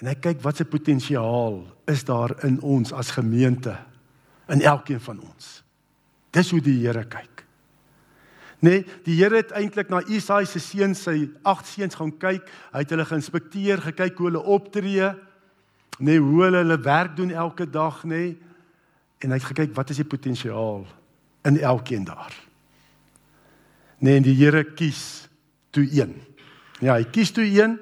en 0.00 0.08
hy 0.08 0.16
kyk 0.16 0.40
wat 0.44 0.60
se 0.60 0.68
potensiaal 0.68 1.60
is 1.90 2.04
daar 2.08 2.34
in 2.46 2.56
ons 2.64 2.92
as 2.96 3.12
gemeente 3.14 3.74
in 4.50 4.64
elkeen 4.64 5.02
van 5.02 5.20
ons. 5.20 5.60
Dis 6.32 6.50
hoe 6.54 6.62
die 6.64 6.78
Here 6.82 7.04
kyk. 7.04 7.44
Nee, 8.60 8.84
die 9.06 9.16
Here 9.16 9.40
het 9.40 9.54
eintlik 9.56 9.88
na 9.88 10.02
Isaia 10.04 10.44
se 10.48 10.60
seuns, 10.60 11.00
sy 11.06 11.30
agt 11.48 11.68
seuns 11.70 11.96
gaan 11.96 12.12
kyk. 12.20 12.48
Hy 12.74 12.84
het 12.84 12.92
hulle 12.92 13.06
geïnspekteer, 13.08 13.80
gekyk 13.88 14.20
hoe 14.20 14.28
hulle 14.28 14.42
optree, 14.44 15.08
nee, 15.98 16.20
hoe 16.20 16.44
hulle 16.44 16.60
hulle 16.60 16.76
werk 16.84 17.16
doen 17.16 17.32
elke 17.32 17.64
dag, 17.68 18.02
nê? 18.04 18.22
Nee, 18.24 18.38
en 19.20 19.34
hy 19.34 19.36
het 19.36 19.50
gekyk 19.50 19.74
wat 19.76 19.92
is 19.92 20.00
die 20.00 20.08
potensiaal 20.08 20.86
in 21.48 21.58
elkeen 21.60 22.06
daar. 22.08 22.32
Nee, 24.00 24.16
en 24.16 24.24
die 24.24 24.36
Here 24.38 24.64
kies 24.64 25.28
toe 25.76 25.84
een. 25.84 26.14
Ja, 26.80 26.96
hy 26.96 27.04
kies 27.12 27.32
toe 27.36 27.44
een. 27.44 27.76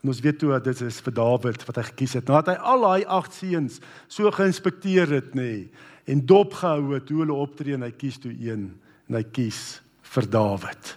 En 0.00 0.10
ons 0.10 0.22
weet 0.24 0.40
toe 0.40 0.56
dit 0.64 0.82
is 0.86 0.98
vir 1.04 1.14
Dawid 1.14 1.62
wat 1.68 1.78
hy 1.78 1.84
gekies 1.92 2.16
het. 2.18 2.26
Nadat 2.26 2.54
hy 2.54 2.72
al 2.72 2.86
daai 2.86 3.04
agt 3.18 3.36
seuns 3.38 3.78
so 4.10 4.30
geïnspekteer 4.34 5.12
het, 5.14 5.34
nê, 5.38 5.50
nee, 5.50 5.88
en 6.10 6.24
dopgehou 6.26 6.96
het 6.96 7.10
hoe 7.12 7.20
hulle 7.22 7.36
optree 7.38 7.76
en 7.76 7.84
hy 7.86 7.92
kies 7.94 8.18
toe 8.18 8.32
een 8.32 8.64
en 9.10 9.18
hy 9.18 9.22
kies 9.30 9.78
vir 10.10 10.30
Dawid. 10.30 10.94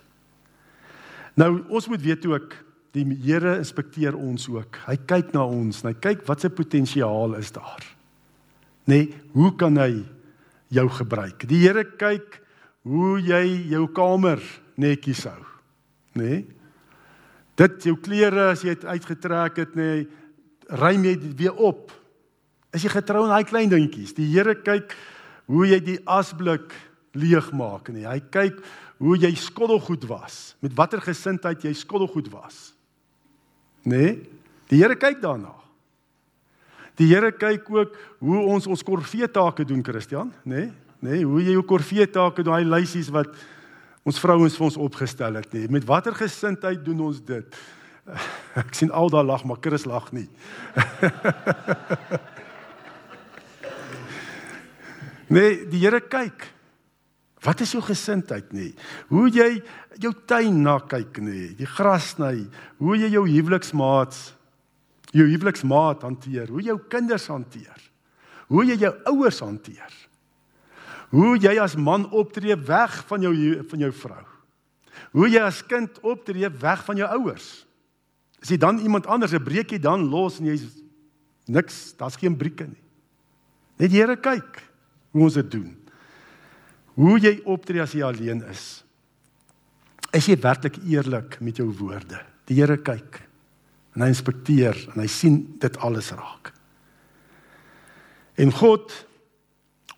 Nou 1.39 1.51
ons 1.69 1.89
moet 1.89 2.01
weet 2.03 2.25
ook 2.29 2.55
die 2.93 3.05
Here 3.23 3.55
inspekteer 3.57 4.13
ons 4.17 4.45
ook. 4.51 4.77
Hy 4.85 4.97
kyk 5.09 5.33
na 5.33 5.45
ons 5.49 5.81
en 5.81 5.89
hy 5.89 5.95
kyk 5.97 6.25
wat 6.27 6.43
se 6.43 6.51
potensiaal 6.53 7.37
is 7.39 7.49
daar. 7.55 7.81
Nê, 8.85 8.99
nee, 8.99 9.21
hoe 9.33 9.53
kan 9.57 9.79
hy 9.79 10.03
jou 10.73 10.85
gebruik? 10.99 11.47
Die 11.49 11.63
Here 11.63 11.85
kyk 11.97 12.41
hoe 12.85 13.15
jy 13.23 13.71
jou 13.71 13.87
kamer 13.95 14.43
netjies 14.77 15.23
hou. 15.29 15.39
Nê? 16.19 16.27
Nee? 16.27 16.43
Dit 17.53 17.85
jou 17.85 17.93
klere 18.01 18.47
as 18.49 18.63
jy 18.65 18.73
dit 18.73 18.85
uitgetrek 18.89 19.59
het, 19.61 19.75
nê, 19.77 19.89
nee, 19.91 20.05
ruim 20.73 21.03
jy 21.05 21.11
dit 21.21 21.35
weer 21.37 21.59
op. 21.61 21.91
Is 22.73 22.81
jy 22.81 22.89
getrou 22.95 23.27
aan 23.27 23.35
daai 23.35 23.45
klein 23.45 23.69
dingetjies? 23.69 24.15
Die 24.17 24.25
Here 24.31 24.55
kyk 24.57 24.95
hoe 25.51 25.67
jy 25.69 25.77
die 25.85 25.99
asblik 26.09 26.73
leegmaak, 27.13 27.91
nê. 27.91 28.01
Nee. 28.01 28.07
Hy 28.09 28.19
kyk 28.33 28.61
hoe 29.03 29.17
jy 29.19 29.33
skottelgoed 29.35 30.05
was, 30.07 30.55
met 30.63 30.71
watter 30.77 31.01
gesindheid 31.03 31.65
jy 31.65 31.73
skottelgoed 31.75 32.29
was. 32.31 32.71
Nê? 33.83 33.97
Nee? 33.97 34.13
Die 34.71 34.79
Here 34.79 34.95
kyk 34.95 35.19
daarna. 35.21 35.51
Die 36.97 37.07
Here 37.09 37.31
kyk 37.35 37.69
ook 37.69 37.97
hoe 38.23 38.39
ons 38.53 38.67
ons 38.69 38.83
korvee 38.85 39.27
take 39.27 39.65
doen, 39.67 39.83
Christian, 39.83 40.31
nê? 40.43 40.55
Nee? 40.55 40.71
Nê, 41.03 41.17
nee? 41.17 41.25
hoe 41.27 41.41
jy 41.43 41.51
jou 41.57 41.65
korvee 41.67 42.07
take, 42.07 42.45
daai 42.47 42.63
lysies 42.63 43.09
wat 43.11 43.27
ons 44.07 44.19
vrouens 44.23 44.55
vir 44.55 44.65
ons 44.69 44.79
opgestel 44.85 45.35
het 45.35 45.51
nie. 45.51 45.67
Met 45.67 45.83
watter 45.87 46.15
gesindheid 46.15 46.79
doen 46.85 46.99
ons 47.09 47.19
dit? 47.27 47.43
Ek 48.61 48.71
sien 48.77 48.91
al 48.91 49.09
daai 49.11 49.25
lag, 49.27 49.43
maar 49.43 49.59
Chris 49.59 49.85
lag 49.89 50.11
nie. 50.15 50.29
nee, 55.35 55.67
die 55.67 55.83
Here 55.83 55.99
kyk. 55.99 56.52
Wat 57.43 57.61
is 57.61 57.71
jou 57.75 57.81
gesindheid 57.83 58.53
nie? 58.55 58.71
Hoe 59.09 59.27
jy 59.29 59.61
jou 59.99 60.13
tuin 60.25 60.61
na 60.63 60.79
kyk 60.79 61.19
nie, 61.19 61.49
die 61.59 61.67
gras 61.67 62.13
sny, 62.15 62.47
hoe 62.79 62.95
jy 62.97 63.09
jou 63.11 63.25
huweliksmaats 63.27 64.31
jou 65.13 65.25
huweliksmaat 65.29 66.03
hanteer, 66.05 66.49
hoe 66.49 66.63
jou 66.65 66.77
kinders 66.89 67.27
hanteer. 67.29 67.89
Hoe 68.51 68.65
jy 68.67 68.77
jou 68.81 68.91
ouers 69.13 69.39
hanteer. 69.43 69.97
Hoe 71.13 71.35
jy 71.37 71.53
as 71.61 71.75
man 71.77 72.07
optree 72.11 72.55
weg 72.67 72.95
van 73.09 73.25
jou 73.25 73.33
van 73.69 73.85
jou 73.85 73.91
vrou. 74.01 74.23
Hoe 75.13 75.29
jy 75.29 75.43
as 75.45 75.61
kind 75.69 75.99
optree 76.01 76.49
weg 76.49 76.81
van 76.87 76.97
jou 76.97 77.09
ouers. 77.19 77.51
As 78.41 78.51
jy 78.51 78.57
dan 78.57 78.81
iemand 78.81 79.07
anders 79.07 79.33
'n 79.33 79.43
breekie 79.43 79.79
dan 79.79 80.09
los 80.09 80.39
en 80.39 80.45
jy's 80.45 80.65
niks, 81.45 81.93
daar's 81.97 82.17
geen 82.17 82.35
brieke 82.35 82.65
nie. 82.65 82.81
Net 83.77 83.91
die 83.91 83.99
Here 83.99 84.15
kyk 84.15 84.61
hoe 85.11 85.23
ons 85.23 85.33
dit 85.33 85.51
doen. 85.51 85.82
Hoe 86.99 87.17
jy 87.19 87.39
optree 87.49 87.81
as 87.81 87.93
jy 87.95 88.03
alleen 88.05 88.43
is. 88.51 88.83
Is 90.13 90.27
jy 90.29 90.37
werklik 90.41 90.77
eerlik 90.85 91.39
met 91.41 91.57
jou 91.57 91.69
woorde? 91.79 92.19
Die 92.49 92.59
Here 92.59 92.77
kyk 92.77 93.21
en 93.93 94.03
hy 94.03 94.09
inspekteer 94.09 94.77
en 94.93 95.01
hy 95.01 95.09
sien 95.09 95.39
dit 95.61 95.79
alles 95.85 96.11
raak. 96.17 96.51
En 98.41 98.53
God 98.53 98.93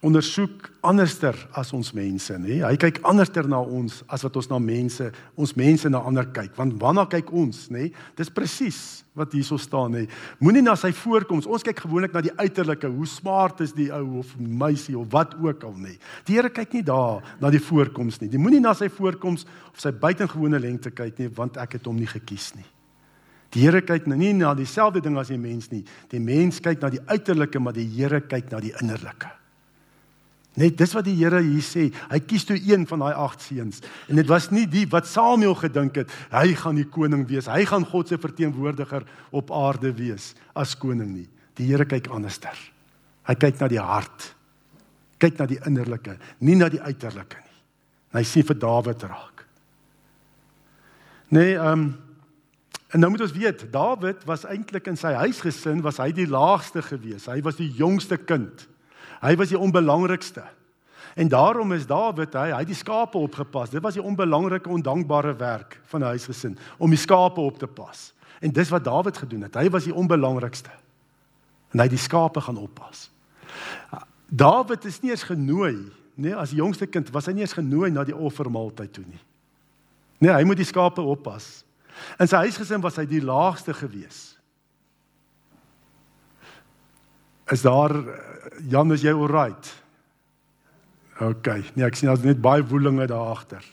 ondersoek 0.06 0.68
anderster 0.86 1.38
as 1.58 1.72
ons 1.74 1.90
mense, 1.98 2.36
nê? 2.38 2.60
Hy 2.62 2.76
kyk 2.80 3.00
anderster 3.10 3.48
na 3.50 3.58
ons 3.62 4.04
as 4.12 4.22
wat 4.26 4.36
ons 4.38 4.50
na 4.52 4.60
mense, 4.62 5.08
ons 5.40 5.54
mense 5.58 5.90
na 5.90 6.02
ander 6.06 6.28
kyk. 6.36 6.52
Want 6.58 6.76
waarna 6.82 7.08
kyk 7.10 7.32
ons, 7.34 7.64
nê? 7.74 7.88
Dis 8.18 8.30
presies 8.34 8.80
wat 9.18 9.34
hierso 9.34 9.58
staan, 9.62 9.96
nê? 9.96 10.04
Moenie 10.44 10.62
na 10.66 10.76
sy 10.78 10.92
voorkoms. 10.94 11.48
Ons 11.50 11.66
kyk 11.66 11.82
gewoonlik 11.86 12.14
na 12.14 12.22
die 12.26 12.34
uiterlike, 12.38 12.92
hoe 12.92 13.08
smart 13.10 13.64
is 13.66 13.74
die 13.74 13.88
ou 13.96 14.20
of 14.22 14.34
meisie 14.38 14.98
of 15.00 15.10
wat 15.16 15.34
ook 15.40 15.66
al, 15.66 15.74
nê? 15.88 15.96
Die 16.28 16.38
Here 16.38 16.52
kyk 16.54 16.76
nie 16.78 16.84
daar 16.86 17.26
na 17.42 17.50
die 17.54 17.64
voorkoms 17.64 18.20
nie. 18.22 18.30
Jy 18.34 18.42
moenie 18.44 18.62
na 18.62 18.76
sy 18.78 18.92
voorkoms 18.94 19.48
of 19.72 19.82
sy 19.82 19.94
buitengewone 19.96 20.60
lengte 20.62 20.94
kyk 20.94 21.24
nie, 21.24 21.32
want 21.34 21.58
ek 21.62 21.80
het 21.80 21.90
hom 21.90 21.98
nie 21.98 22.12
gekies 22.12 22.52
nie. 22.60 22.68
Die 23.56 23.64
Here 23.64 23.82
kyk 23.82 24.06
nou 24.12 24.20
nie 24.20 24.36
na 24.36 24.54
dieselfde 24.54 25.02
ding 25.02 25.18
as 25.18 25.32
die 25.32 25.40
mens 25.40 25.72
nie. 25.72 25.82
Die 26.12 26.22
mens 26.22 26.62
kyk 26.62 26.84
na 26.84 26.92
die 26.94 27.02
uiterlike, 27.08 27.64
maar 27.64 27.74
die 27.74 27.88
Here 27.96 28.20
kyk 28.22 28.52
na 28.52 28.62
die 28.62 28.76
innerlike. 28.84 29.32
Net 30.56 30.78
dis 30.80 30.94
wat 30.96 31.04
die 31.08 31.18
Here 31.18 31.42
hier 31.44 31.64
sê. 31.64 31.90
Hy 32.12 32.20
kies 32.24 32.46
toe 32.48 32.56
een 32.56 32.86
van 32.88 33.04
daai 33.04 33.18
agt 33.26 33.44
seuns. 33.44 33.82
En 34.08 34.16
dit 34.16 34.28
was 34.30 34.48
nie 34.56 34.64
die 34.72 34.86
wat 34.92 35.08
Samuel 35.10 35.56
gedink 35.60 36.00
het 36.00 36.14
hy 36.32 36.54
gaan 36.56 36.80
die 36.80 36.88
koning 36.88 37.26
wees. 37.28 37.50
Hy 37.52 37.66
gaan 37.68 37.88
God 37.88 38.12
se 38.12 38.20
verteenwoordiger 38.22 39.04
op 39.36 39.52
aarde 39.52 39.92
wees 39.98 40.34
as 40.56 40.78
koning 40.80 41.12
nie. 41.12 41.28
Die 41.60 41.68
Here 41.68 41.88
kyk 41.88 42.08
anderster. 42.14 42.56
Hy 43.28 43.36
kyk 43.42 43.60
na 43.60 43.70
die 43.72 43.82
hart. 43.82 44.32
Kyk 45.20 45.40
na 45.40 45.48
die 45.50 45.60
innerlike, 45.68 46.18
nie 46.44 46.58
na 46.60 46.68
die 46.72 46.82
uiterlike 46.84 47.40
nie. 47.40 47.60
En 48.12 48.20
hy 48.20 48.26
sien 48.28 48.48
vir 48.48 48.60
Dawid 48.60 49.04
raak. 49.08 49.46
Nee, 51.36 51.56
ehm 51.56 51.72
um, 51.72 51.86
en 52.96 53.02
nou 53.02 53.10
moet 53.12 53.26
ons 53.26 53.34
weet, 53.36 53.66
Dawid 53.74 54.22
was 54.24 54.46
eintlik 54.48 54.86
in 54.88 54.96
sy 54.96 55.10
huisgesin 55.20 55.82
was 55.84 55.98
hy 56.00 56.14
die 56.16 56.30
laagste 56.32 56.80
gewees. 56.86 57.26
Hy 57.28 57.42
was 57.44 57.58
die 57.60 57.68
jongste 57.76 58.16
kind. 58.16 58.62
Hy 59.26 59.34
was 59.40 59.50
die 59.50 59.60
onbelangrikste. 59.60 60.44
En 61.16 61.28
daarom 61.32 61.72
is 61.72 61.88
Dawid 61.88 62.34
hy 62.36 62.50
hy 62.52 62.64
die 62.68 62.78
skape 62.78 63.18
opgepas. 63.18 63.72
Dit 63.72 63.82
was 63.82 63.96
die 63.96 64.04
onbelangrike 64.04 64.70
ondankbare 64.70 65.36
werk 65.40 65.80
van 65.88 66.02
'n 66.02 66.14
huisgesin 66.14 66.58
om 66.78 66.90
die 66.90 67.00
skape 67.00 67.42
op 67.42 67.58
te 67.58 67.68
pas. 67.68 68.14
En 68.42 68.52
dis 68.52 68.70
wat 68.70 68.84
Dawid 68.84 69.18
gedoen 69.18 69.42
het. 69.42 69.56
Hy 69.56 69.70
was 69.70 69.84
die 69.84 69.94
onbelangrikste. 69.94 70.70
En 71.72 71.80
hy 71.80 71.88
die 71.88 71.98
skape 71.98 72.42
gaan 72.42 72.58
oppas. 72.58 73.10
Dawid 74.28 74.86
is 74.86 75.02
nie 75.02 75.12
eens 75.12 75.24
genooi, 75.24 75.92
nee, 76.16 76.36
as 76.36 76.50
die 76.50 76.60
jongste 76.60 76.88
kind 76.88 77.10
was 77.10 77.26
hy 77.26 77.34
nie 77.34 77.42
eens 77.42 77.54
genooi 77.54 77.92
na 77.92 78.04
die 78.04 78.16
offermaaltyd 78.16 78.94
toe 78.94 79.04
nie. 79.08 79.22
Nee, 80.20 80.32
hy 80.32 80.44
moet 80.44 80.58
die 80.58 80.66
skape 80.66 81.02
oppas. 81.02 81.66
In 82.20 82.28
sy 82.28 82.36
huisgesin 82.36 82.82
was 82.82 82.96
hy 82.96 83.06
die 83.06 83.22
laagste 83.24 83.74
gewees. 83.74 84.35
Is 87.52 87.62
daar 87.62 87.94
Jan, 88.70 88.92
is 88.94 89.04
jy 89.04 89.14
alright? 89.14 89.74
OK. 91.20 91.48
Nee, 91.76 91.86
ek 91.86 91.98
sien 91.98 92.10
daar's 92.10 92.24
net 92.26 92.42
baie 92.44 92.64
woelinge 92.66 93.08
daar 93.08 93.34
agter. 93.36 93.64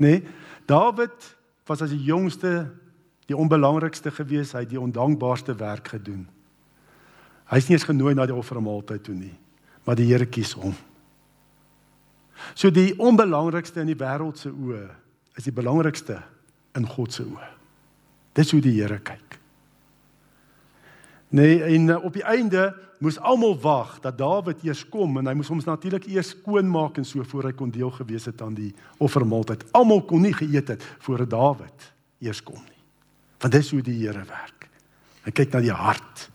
Nee, 0.00 0.22
Dawid 0.70 1.34
was 1.68 1.82
as 1.82 1.92
die 1.92 2.04
jongste, 2.06 2.70
die 3.26 3.36
onbelangrikste 3.36 4.12
gewees, 4.14 4.54
hy 4.54 4.64
het 4.64 4.72
die 4.72 4.80
ondankbaarste 4.80 5.54
werk 5.58 5.92
gedoen. 5.92 6.24
Hy's 7.50 7.66
nie 7.68 7.76
eens 7.76 7.88
genooi 7.88 8.14
na 8.14 8.28
die 8.30 8.36
offermaaltyd 8.36 9.02
toe 9.06 9.16
nie, 9.16 9.34
maar 9.86 9.98
die 9.98 10.06
Here 10.10 10.26
kies 10.26 10.54
hom. 10.58 10.76
So 12.54 12.70
die 12.72 12.94
onbelangrikste 12.98 13.82
in 13.82 13.90
die 13.90 13.98
wêreld 13.98 14.38
se 14.40 14.50
oë 14.50 14.86
is 15.38 15.46
die 15.46 15.54
belangrikste 15.54 16.20
in 16.78 16.86
God 16.88 17.14
se 17.14 17.26
oë. 17.26 17.50
Dis 18.38 18.54
hoe 18.54 18.62
die 18.64 18.76
Here 18.78 19.00
kyk. 19.02 19.39
Nee, 21.30 21.62
en 21.62 21.88
uh, 21.88 22.04
op 22.04 22.16
die 22.18 22.24
einde 22.26 22.72
moes 22.98 23.18
almal 23.22 23.54
wag 23.62 24.00
dat 24.02 24.18
Dawid 24.18 24.64
eers 24.66 24.82
kom 24.90 25.20
en 25.20 25.28
hy 25.30 25.34
moes 25.38 25.48
hom 25.52 25.60
natuurlik 25.62 26.08
eers 26.10 26.32
skoon 26.34 26.66
maak 26.68 26.98
en 26.98 27.06
so 27.06 27.22
voor 27.22 27.46
hy 27.48 27.52
kon 27.56 27.70
deel 27.70 27.92
gewees 27.94 28.26
het 28.26 28.42
aan 28.42 28.56
die 28.58 28.72
offermaaltyd. 28.98 29.62
Almal 29.78 30.02
kon 30.10 30.26
nie 30.26 30.34
geëet 30.34 30.74
het 30.74 30.88
voor 31.06 31.22
Dawid 31.28 31.86
eers 32.18 32.42
kom 32.42 32.58
nie. 32.58 32.82
Want 33.40 33.54
dis 33.54 33.70
hoe 33.70 33.80
die 33.86 33.94
Here 34.02 34.24
werk. 34.26 34.66
Hy 35.22 35.32
kyk 35.36 35.54
na 35.54 35.62
die 35.62 35.72
hart. 35.72 36.26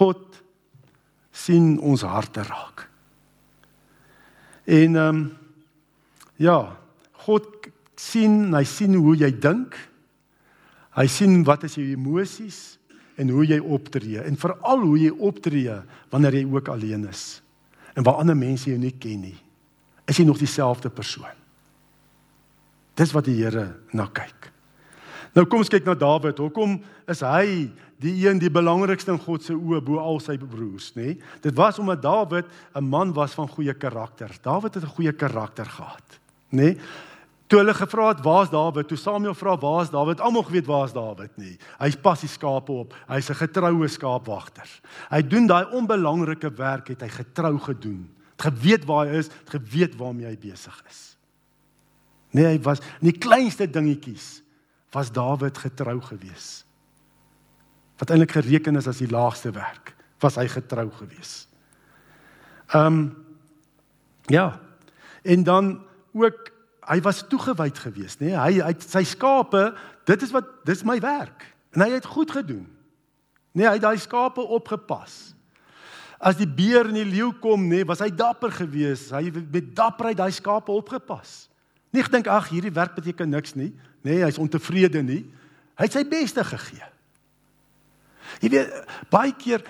God 0.00 0.40
sien 1.30 1.76
ons 1.78 2.06
harte 2.06 2.46
raak. 2.48 2.86
En 4.64 4.96
ehm 4.96 5.20
um, 5.20 5.22
ja, 6.40 6.56
God 7.26 7.68
sien, 8.00 8.54
hy 8.54 8.64
sien 8.64 8.94
hoe 8.96 9.12
jy 9.12 9.28
dink. 9.36 9.74
Hy 10.96 11.04
sien 11.04 11.42
wat 11.44 11.66
is 11.68 11.76
jou 11.76 11.84
emosies 11.84 12.79
en 13.20 13.32
hoe 13.34 13.44
jy 13.46 13.60
optree 13.60 14.22
en 14.24 14.38
veral 14.40 14.84
hoe 14.86 14.98
jy 14.98 15.10
optree 15.12 15.76
wanneer 16.12 16.40
jy 16.40 16.46
ook 16.48 16.72
alleen 16.72 17.06
is 17.10 17.42
en 17.94 18.06
waar 18.06 18.22
ander 18.22 18.38
mense 18.38 18.70
jou 18.70 18.78
nie 18.78 18.94
ken 19.02 19.20
nie. 19.26 19.36
Is 20.08 20.18
jy 20.18 20.24
nog 20.24 20.38
dieselfde 20.38 20.90
persoon? 20.94 21.36
Dis 22.98 23.12
wat 23.14 23.26
die 23.26 23.36
Here 23.40 23.66
na 23.96 24.06
kyk. 24.14 24.50
Nou 25.34 25.44
kom 25.46 25.62
ons 25.62 25.70
kyk 25.70 25.86
na 25.86 25.94
Dawid. 25.98 26.40
Hoekom 26.42 26.78
is 27.10 27.22
hy 27.22 27.68
die 28.00 28.14
een 28.24 28.40
die 28.40 28.50
belangrikste 28.50 29.12
in 29.14 29.20
God 29.22 29.44
se 29.44 29.54
oë 29.54 29.82
bo 29.84 30.00
al 30.02 30.18
sy 30.22 30.38
broers, 30.40 30.90
nê? 30.96 31.14
Dit 31.44 31.54
was 31.58 31.78
omdat 31.78 32.02
Dawid 32.02 32.46
'n 32.74 32.84
man 32.84 33.12
was 33.12 33.34
van 33.34 33.48
goeie 33.48 33.74
karakter. 33.74 34.30
Dawid 34.42 34.74
het 34.74 34.84
'n 34.84 34.96
goeie 34.96 35.12
karakter 35.12 35.66
gehad, 35.66 36.18
nê? 36.52 36.78
Toe 37.50 37.58
hulle 37.58 37.74
gevra 37.74 38.12
het 38.12 38.20
waar's 38.22 38.50
Dawid, 38.52 38.86
toe 38.86 38.98
Samuel 38.98 39.34
vra 39.34 39.56
waar's 39.58 39.90
Dawid, 39.90 40.20
almal 40.22 40.44
geweet 40.46 40.68
waar's 40.70 40.92
Dawid 40.94 41.32
nie. 41.40 41.56
Hy 41.80 41.88
pas 41.98 42.22
die 42.22 42.30
skape 42.30 42.70
op. 42.84 42.94
Hy's 43.10 43.30
'n 43.30 43.40
getroue 43.42 43.88
skaapwagter. 43.88 44.68
Hy 45.10 45.22
doen 45.22 45.46
daai 45.46 45.66
onbelangrike 45.74 46.50
werk 46.54 46.88
het 46.88 47.00
hy 47.02 47.08
getrou 47.08 47.58
gedoen. 47.58 48.08
Het 48.36 48.54
geweet 48.54 48.84
waar 48.84 49.06
hy 49.06 49.18
is, 49.18 49.26
het 49.26 49.50
geweet 49.50 49.96
waarmee 49.96 50.26
hy 50.26 50.36
besig 50.38 50.82
is. 50.88 51.16
Nee, 52.30 52.44
hy 52.44 52.60
was 52.62 52.78
in 53.00 53.10
die 53.10 53.18
kleinste 53.18 53.66
dingetjies 53.66 54.42
was 54.92 55.10
Dawid 55.10 55.58
getrou 55.58 56.00
gewees. 56.00 56.64
Wat 57.98 58.10
eintlik 58.10 58.30
gereken 58.30 58.76
is 58.76 58.86
as 58.86 58.98
die 58.98 59.10
laagste 59.10 59.50
werk, 59.50 59.94
was 60.20 60.36
hy 60.36 60.46
getrou 60.46 60.90
gewees. 60.90 61.48
Ehm 62.68 62.86
um, 62.86 63.16
ja. 64.26 64.60
En 65.22 65.42
dan 65.42 65.80
ook 66.12 66.49
hy 66.90 66.98
was 67.04 67.22
toegewyd 67.30 67.78
gewees, 67.78 68.18
nê? 68.18 68.32
Nee? 68.32 68.36
Hy 68.36 68.66
hy 68.66 68.74
sy 68.82 69.04
skape, 69.06 69.70
dit 70.10 70.22
is 70.26 70.32
wat 70.34 70.48
dis 70.66 70.82
my 70.86 70.98
werk. 71.02 71.46
En 71.76 71.84
hy 71.84 71.92
het 71.94 72.08
goed 72.08 72.32
gedoen. 72.34 72.66
Nee, 73.54 73.66
hy 73.66 73.76
het 73.78 73.84
daai 73.84 73.98
skape 73.98 74.42
opgepas. 74.42 75.32
As 76.20 76.36
die 76.36 76.48
beer 76.48 76.90
en 76.90 76.98
die 76.98 77.06
leeu 77.06 77.30
kom, 77.42 77.62
nê, 77.64 77.80
nee, 77.80 77.88
was 77.88 78.02
hy 78.02 78.10
dapper 78.12 78.52
geweest. 78.52 79.14
Hy 79.14 79.30
met 79.30 79.70
dapperheid 79.76 80.18
daai 80.18 80.32
skape 80.34 80.74
opgepas. 80.74 81.48
Nie 81.94 82.04
gedink 82.06 82.28
ag 82.30 82.50
hierdie 82.52 82.74
werk 82.74 82.94
beteken 82.98 83.30
niks 83.30 83.56
nie. 83.58 83.72
Nee, 84.06 84.20
hy's 84.22 84.38
ontevrede 84.38 85.02
nie. 85.02 85.24
Hy 85.78 85.88
het 85.88 85.96
sy 85.96 86.04
beste 86.06 86.44
gegee. 86.46 86.86
Jy 88.40 88.50
weet, 88.52 88.74
baie 89.10 89.32
keer 89.34 89.64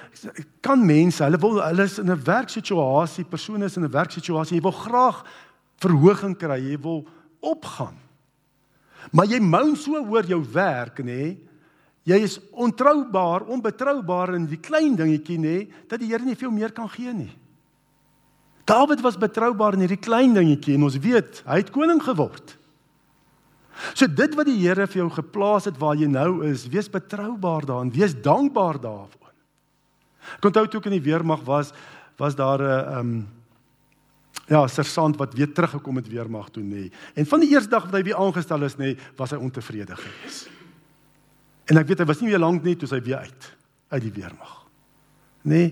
kan 0.62 0.82
mense, 0.84 1.22
hulle 1.24 1.38
wil 1.40 1.60
hulle 1.62 1.86
is 1.88 1.96
in 1.98 2.10
'n 2.10 2.24
werksituasie, 2.24 3.24
persone 3.24 3.64
is 3.64 3.76
in 3.76 3.84
'n 3.84 3.90
werksituasie, 3.90 4.56
jy 4.56 4.62
wil 4.62 4.76
graag 4.76 5.24
verhoging 5.80 6.36
kry, 6.38 6.58
jy 6.70 6.78
wil 6.82 7.04
opgaan. 7.40 7.96
Maar 9.16 9.30
jy 9.32 9.40
moun 9.42 9.74
so 9.80 9.96
oor 9.96 10.26
jou 10.28 10.40
werk, 10.52 11.00
nê? 11.04 11.36
Jy 12.08 12.18
is 12.24 12.38
ontroubaar, 12.52 13.46
onbetroubaar 13.52 14.34
in 14.36 14.46
die 14.48 14.60
klein 14.60 14.96
dingetjie, 14.96 15.38
nê, 15.40 15.56
dat 15.88 16.00
die 16.00 16.10
Here 16.10 16.24
nie 16.24 16.38
veel 16.38 16.52
meer 16.52 16.72
kan 16.76 16.88
gee 16.92 17.12
nie. 17.12 17.32
Dawid 18.68 19.02
was 19.02 19.18
betroubaar 19.18 19.74
in 19.76 19.84
hierdie 19.84 20.00
klein 20.00 20.34
dingetjie 20.36 20.76
en 20.76 20.86
ons 20.86 20.98
weet, 21.02 21.42
hy 21.48 21.60
het 21.62 21.72
koning 21.74 22.00
geword. 22.04 22.56
So 23.96 24.06
dit 24.06 24.36
wat 24.36 24.48
die 24.48 24.58
Here 24.60 24.86
vir 24.86 25.02
jou 25.02 25.08
geplaas 25.16 25.66
het 25.68 25.80
waar 25.80 25.98
jy 25.98 26.08
nou 26.10 26.44
is, 26.46 26.68
wees 26.70 26.90
betroubaar 26.92 27.66
daarin, 27.68 27.92
wees 27.94 28.14
dankbaar 28.14 28.80
daarvoor. 28.82 29.32
Ek 30.36 30.46
onthou 30.50 30.66
toe 30.68 30.80
ek 30.82 30.88
in 30.90 30.98
die 30.98 31.08
weermag 31.08 31.42
was, 31.46 31.72
was 32.20 32.36
daar 32.36 32.60
'n 32.60 32.70
ehm 32.70 32.98
um, 32.98 33.39
ja, 34.50 34.64
sersant 34.66 35.18
wat 35.20 35.36
weer 35.38 35.52
teruggekom 35.54 36.00
het 36.00 36.08
weermag 36.10 36.48
toe 36.50 36.64
nê. 36.66 36.88
En 37.14 37.26
van 37.26 37.42
die 37.42 37.52
eerste 37.52 37.70
dag 37.70 37.86
wat 37.86 38.00
hy 38.00 38.02
weer 38.08 38.18
aangestel 38.18 38.66
is 38.66 38.74
nê, 38.80 38.96
was 39.18 39.30
hy 39.30 39.38
ontevrede 39.38 39.94
geweest. 39.94 40.50
En 41.70 41.78
ek 41.78 41.86
weet 41.92 42.02
hy 42.02 42.08
was 42.10 42.22
nie 42.22 42.32
weer 42.32 42.42
lank 42.42 42.66
nie 42.66 42.74
toe 42.78 42.90
hy 42.90 43.00
weer 43.06 43.22
uit 43.22 43.50
uit 43.90 44.02
die 44.02 44.12
weermag. 44.14 44.56
Nê? 45.50 45.62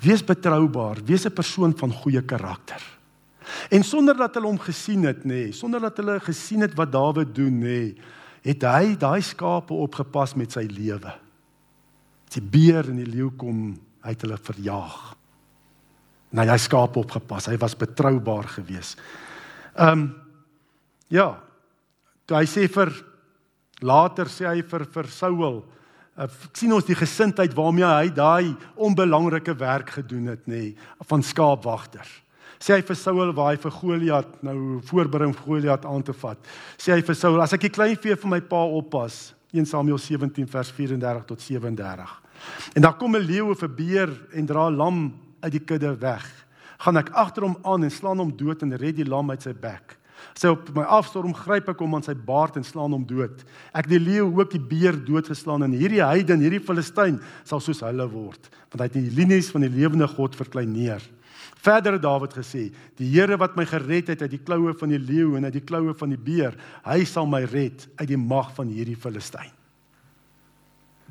Wees 0.00 0.22
betroubaar, 0.26 1.02
wees 1.04 1.26
'n 1.26 1.34
persoon 1.34 1.74
van 1.76 1.92
goeie 1.92 2.22
karakter. 2.22 2.80
En 3.70 3.82
sonder 3.84 4.16
dat 4.16 4.34
hulle 4.34 4.46
hom 4.46 4.58
gesien 4.58 5.04
het 5.04 5.24
nê, 5.24 5.52
sonder 5.52 5.80
dat 5.80 5.96
hulle 5.96 6.20
gesien 6.20 6.60
het 6.60 6.74
wat 6.74 6.92
Dawid 6.92 7.34
doen 7.34 7.60
nê, 7.60 7.94
het 8.42 8.62
hy 8.62 8.96
daai 8.96 9.20
skape 9.22 9.74
opgepas 9.74 10.34
met 10.34 10.52
sy 10.52 10.66
lewe. 10.70 11.12
Die 12.30 12.42
beer 12.42 12.88
en 12.88 12.96
die 12.96 13.10
leeu 13.10 13.30
kom, 13.36 13.78
hy 14.02 14.08
het 14.08 14.22
hulle 14.22 14.38
verjaag. 14.38 15.19
Nou 16.30 16.46
hy 16.46 16.58
skape 16.62 17.00
opgepas, 17.00 17.48
hy 17.50 17.58
was 17.58 17.76
betroubaar 17.78 18.48
geweest. 18.58 19.00
Ehm 19.76 19.92
um, 19.92 20.08
ja, 21.10 21.40
toe 22.26 22.38
hy 22.38 22.46
sê 22.46 22.68
vir 22.70 22.92
later 23.82 24.28
sê 24.30 24.46
hy 24.46 24.62
vir 24.62 24.84
vir 24.94 25.08
Saul 25.10 25.56
uh, 25.58 26.28
sien 26.54 26.70
ons 26.76 26.86
die 26.86 26.94
gesindheid 26.94 27.56
waarmee 27.56 27.88
hy 27.88 28.12
daai 28.14 28.52
onbelangrike 28.78 29.56
werk 29.58 29.90
gedoen 29.98 30.28
het 30.30 30.46
nê 30.46 30.60
nee, 30.70 30.90
van 31.08 31.24
skaapwagter. 31.26 32.06
Sê 32.60 32.76
hy 32.76 32.84
vir 32.86 32.98
Saul 33.00 33.32
waar 33.34 33.54
hy 33.54 33.58
vir 33.58 33.74
Goliat 33.74 34.42
nou 34.46 34.56
voorberei 34.86 35.30
om 35.30 35.34
Goliat 35.34 35.86
aan 35.88 36.04
te 36.06 36.14
vat. 36.22 36.38
Sê 36.78 36.92
hy 36.94 37.02
vir 37.02 37.18
Saul 37.18 37.40
as 37.42 37.56
ek 37.56 37.66
die 37.66 37.74
klein 37.74 37.96
vee 37.98 38.14
vir 38.14 38.30
my 38.30 38.40
pa 38.44 38.62
oppas 38.68 39.32
1 39.50 39.66
Samuel 39.66 39.98
17 39.98 40.46
vers 40.46 40.70
34 40.76 41.26
tot 41.26 41.42
37. 41.42 42.14
En 42.76 42.86
dan 42.86 42.96
kom 42.96 43.16
'n 43.16 43.26
leeu 43.26 43.50
of 43.50 43.62
'n 43.64 43.74
beer 43.74 44.10
en 44.32 44.46
dra 44.46 44.70
lam 44.70 45.10
uit 45.40 45.52
die 45.52 45.64
kudde 45.64 45.94
weg. 46.00 46.26
Gaan 46.80 46.96
ek 46.96 47.12
agter 47.18 47.44
hom 47.44 47.56
aan 47.62 47.84
en 47.84 47.92
slaan 47.92 48.22
hom 48.22 48.30
dood 48.36 48.62
en 48.62 48.76
red 48.76 48.96
die 48.96 49.08
lam 49.08 49.30
uit 49.30 49.42
sy 49.42 49.52
bek. 49.52 49.96
Sy 50.36 50.50
op 50.52 50.68
my 50.76 50.84
afstorm 50.84 51.32
gryp 51.36 51.70
ek 51.72 51.80
hom 51.82 51.96
aan 51.96 52.04
sy 52.04 52.14
baard 52.14 52.58
en 52.60 52.66
slaan 52.66 52.94
hom 52.94 53.04
dood. 53.08 53.42
Ek 53.76 53.88
die 53.90 54.00
leeu 54.00 54.26
ook 54.28 54.52
die 54.52 54.62
beer 54.62 54.96
doodgeslaan 54.96 55.64
en 55.66 55.76
hierdie 55.76 56.02
heiden, 56.04 56.42
hierdie 56.44 56.62
Filistyn 56.64 57.18
sal 57.48 57.62
soos 57.64 57.82
hulle 57.84 58.06
word, 58.10 58.50
want 58.70 58.82
hy 58.82 58.88
het 58.88 58.98
die 58.98 59.16
linies 59.16 59.50
van 59.52 59.64
die 59.66 59.72
lewende 59.72 60.08
God 60.10 60.36
verkleineer. 60.38 61.02
Verder 61.60 61.98
het 61.98 62.04
Dawid 62.04 62.34
gesê: 62.36 62.70
"Die 62.96 63.08
Here 63.12 63.36
wat 63.36 63.56
my 63.56 63.66
gered 63.68 64.08
het 64.08 64.22
uit 64.22 64.30
die 64.30 64.44
kloue 64.44 64.72
van 64.74 64.88
die 64.88 65.00
leeu 65.00 65.36
en 65.36 65.44
uit 65.44 65.58
die 65.58 65.64
kloue 65.64 65.94
van 65.94 66.08
die 66.08 66.20
beer, 66.20 66.56
hy 66.84 67.04
sal 67.04 67.26
my 67.26 67.44
red 67.44 67.88
uit 68.00 68.08
die 68.08 68.16
mag 68.16 68.54
van 68.56 68.68
hierdie 68.68 68.96
Filistyn." 68.96 69.52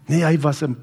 Nee, 0.09 0.23
hy 0.25 0.37
was 0.41 0.63
'n 0.63 0.75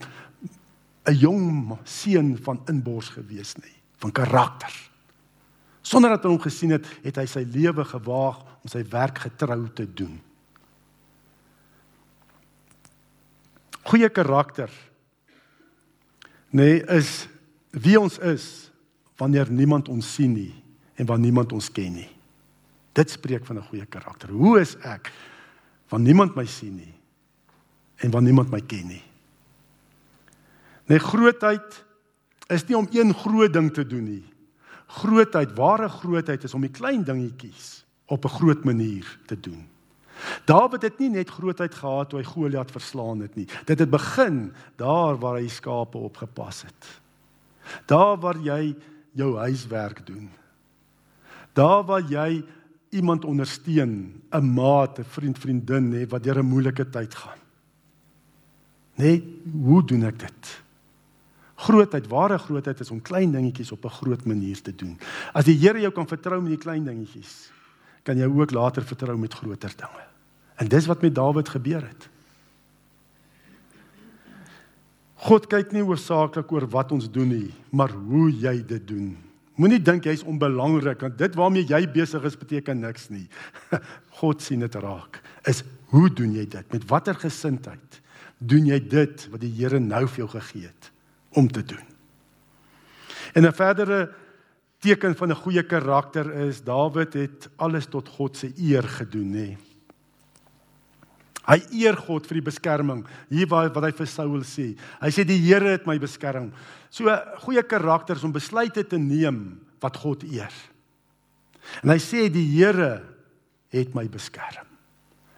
'n 1.07 1.15
jong 1.15 1.79
seun 1.85 2.37
van 2.43 2.61
inbors 2.67 3.09
gewees 3.15 3.55
nie, 3.63 3.77
van 4.03 4.13
karakter. 4.13 4.75
Sonder 5.87 6.11
dat 6.11 6.25
hy 6.27 6.31
hom 6.31 6.43
gesien 6.43 6.75
het, 6.75 6.87
het 7.03 7.17
hy 7.17 7.27
sy 7.31 7.45
lewe 7.47 7.85
gewaag 7.87 8.43
om 8.63 8.71
sy 8.71 8.83
werk 8.91 9.19
getrou 9.19 9.69
te 9.71 9.87
doen. 9.87 10.19
Goeie 13.87 14.11
karakter 14.11 14.71
nee 16.51 16.81
is 16.91 17.29
wie 17.71 17.99
ons 18.01 18.19
is 18.19 18.71
wanneer 19.21 19.51
niemand 19.53 19.91
ons 19.93 20.09
sien 20.17 20.33
nie 20.33 20.55
en 20.97 21.07
wanneer 21.07 21.31
niemand 21.31 21.53
ons 21.53 21.69
ken 21.71 21.93
nie. 22.01 22.11
Dit 22.97 23.13
spreek 23.13 23.45
van 23.47 23.59
'n 23.59 23.69
goeie 23.69 23.87
karakter. 23.87 24.31
Hoe 24.31 24.61
is 24.61 24.75
ek 24.83 25.13
wanneer 25.89 26.15
niemand 26.15 26.35
my 26.35 26.47
sien 26.47 26.77
nie 26.77 26.95
en 27.97 28.11
wanneer 28.11 28.33
niemand 28.33 28.51
my 28.51 28.61
ken 28.61 28.87
nie? 28.87 29.03
Nee, 30.87 30.99
grootheid 30.99 31.85
is 32.49 32.65
nie 32.67 32.77
om 32.77 32.89
een 32.91 33.15
groot 33.15 33.53
ding 33.53 33.73
te 33.75 33.87
doen 33.87 34.05
nie 34.05 34.25
grootheid, 34.87 35.55
ware 35.57 35.89
grootheid 35.89 36.45
is 36.45 36.55
om 36.55 36.65
die 36.65 36.73
klein 36.73 37.05
dingetjies 37.05 37.85
op 38.07 38.25
'n 38.25 38.37
groot 38.39 38.65
manier 38.65 39.19
te 39.27 39.41
doen. 39.41 39.67
Dawid 40.45 40.83
het 40.83 40.99
nie 40.99 41.11
net 41.11 41.29
grootheid 41.29 41.75
gehad 41.75 42.09
toe 42.09 42.19
hy 42.19 42.25
Goliat 42.25 42.71
verslaan 42.71 43.21
het 43.21 43.35
nie. 43.35 43.49
Dit 43.65 43.79
het 43.79 43.91
begin 43.91 44.53
daar 44.77 45.19
waar 45.19 45.35
hy 45.35 45.49
skape 45.49 45.99
opgepas 45.99 46.63
het. 46.63 47.01
Daar 47.87 48.17
waar 48.17 48.39
jy 48.39 48.77
jou 49.13 49.37
huiswerk 49.37 50.07
doen. 50.07 50.31
Daar 51.53 51.85
waar 51.85 52.03
jy 52.03 52.45
iemand 52.91 53.25
ondersteun, 53.25 54.23
'n 54.31 54.55
maat, 54.55 54.99
'n 54.99 55.05
vriend, 55.05 55.39
vriendin 55.39 55.93
hê 55.93 56.09
wat 56.09 56.23
deur 56.23 56.39
'n 56.39 56.47
moeilike 56.49 56.91
tyd 56.91 57.15
gaan. 57.15 57.39
Nee, 58.95 59.43
hoe 59.63 59.85
doen 59.85 60.03
ek 60.03 60.19
dit? 60.19 60.66
Grootheid, 61.57 62.09
ware 62.13 62.39
grootheid 62.39 62.81
is 62.81 62.91
om 62.93 63.01
klein 63.03 63.33
dingetjies 63.33 63.73
op 63.73 63.85
'n 63.85 63.97
groot 64.01 64.25
manier 64.25 64.63
te 64.63 64.75
doen. 64.75 64.99
As 65.33 65.45
die 65.45 65.59
Here 65.59 65.81
jou 65.81 65.93
kan 65.93 66.07
vertrou 66.07 66.41
met 66.41 66.51
die 66.51 66.65
klein 66.65 66.85
dingetjies, 66.85 67.51
kan 68.03 68.17
jy 68.17 68.27
ook 68.27 68.51
later 68.51 68.83
vertrou 68.83 69.17
met 69.19 69.35
groter 69.35 69.73
dinge. 69.77 70.05
En 70.57 70.69
dis 70.69 70.87
wat 70.87 71.03
met 71.03 71.15
Dawid 71.15 71.49
gebeur 71.49 71.83
het. 71.83 72.09
God 75.15 75.47
kyk 75.47 75.73
nie 75.73 75.85
oorsaaklik 75.85 76.53
oor 76.53 76.67
wat 76.69 76.93
ons 76.93 77.11
doen 77.11 77.29
nie, 77.29 77.55
maar 77.71 77.91
hoe 77.91 78.31
jy 78.31 78.61
dit 78.67 78.89
doen. 78.89 79.17
Moenie 79.57 79.81
dink 79.81 80.05
jy's 80.05 80.25
onbelangrik 80.29 81.01
want 81.01 81.17
dit 81.19 81.35
waarmee 81.35 81.65
jy 81.65 81.81
besig 81.89 82.25
is 82.29 82.37
beteken 82.37 82.81
niks 82.85 83.09
nie. 83.09 83.25
God 84.21 84.45
sien 84.45 84.61
dit 84.61 84.75
raak. 84.75 85.23
Is 85.49 85.65
hoe 85.95 86.11
doen 86.13 86.35
jy 86.37 86.45
dit? 86.45 86.73
Met 86.73 86.85
watter 86.91 87.15
gesindheid 87.15 88.03
doen 88.39 88.67
jy 88.69 88.79
dit 88.89 89.29
wat 89.33 89.41
die 89.41 89.55
Here 89.57 89.81
nou 89.81 90.05
vir 90.07 90.27
jou 90.27 90.29
gegee 90.37 90.67
het? 90.69 90.91
Om 91.33 91.49
te 91.49 91.63
doen. 91.63 91.85
En 93.33 93.47
'n 93.47 93.53
verdere 93.53 94.13
teken 94.79 95.17
van 95.17 95.31
'n 95.31 95.43
goeie 95.43 95.63
karakter 95.63 96.33
is 96.49 96.63
Dawid 96.63 97.13
het 97.13 97.49
alles 97.57 97.87
tot 97.87 98.09
God 98.09 98.37
se 98.37 98.53
eer 98.57 98.83
gedoen, 98.83 99.31
nê. 99.31 99.57
Hy 101.47 101.61
eer 101.71 101.97
God 101.97 102.27
vir 102.27 102.41
die 102.41 102.49
beskerming. 102.49 103.05
Hier 103.31 103.47
waar 103.47 103.71
wat 103.71 103.85
hy 103.85 103.93
vir 103.93 104.07
Saul 104.07 104.43
sê. 104.43 104.73
Hy 105.01 105.11
sê 105.15 105.25
die 105.25 105.39
Here 105.39 105.77
het 105.77 105.87
my 105.87 105.99
beskerm. 105.99 106.51
So 106.91 107.13
goeie 107.45 107.63
karakters 107.63 108.25
om 108.27 108.33
besluite 108.35 108.83
te 108.85 108.99
neem 108.99 109.61
wat 109.81 109.97
God 110.03 110.25
eer. 110.27 110.53
En 111.85 111.91
hy 111.91 112.01
sê 112.03 112.27
die 112.33 112.47
Here 112.57 113.05
het 113.71 113.95
my 113.95 114.09
beskerm. 114.11 114.67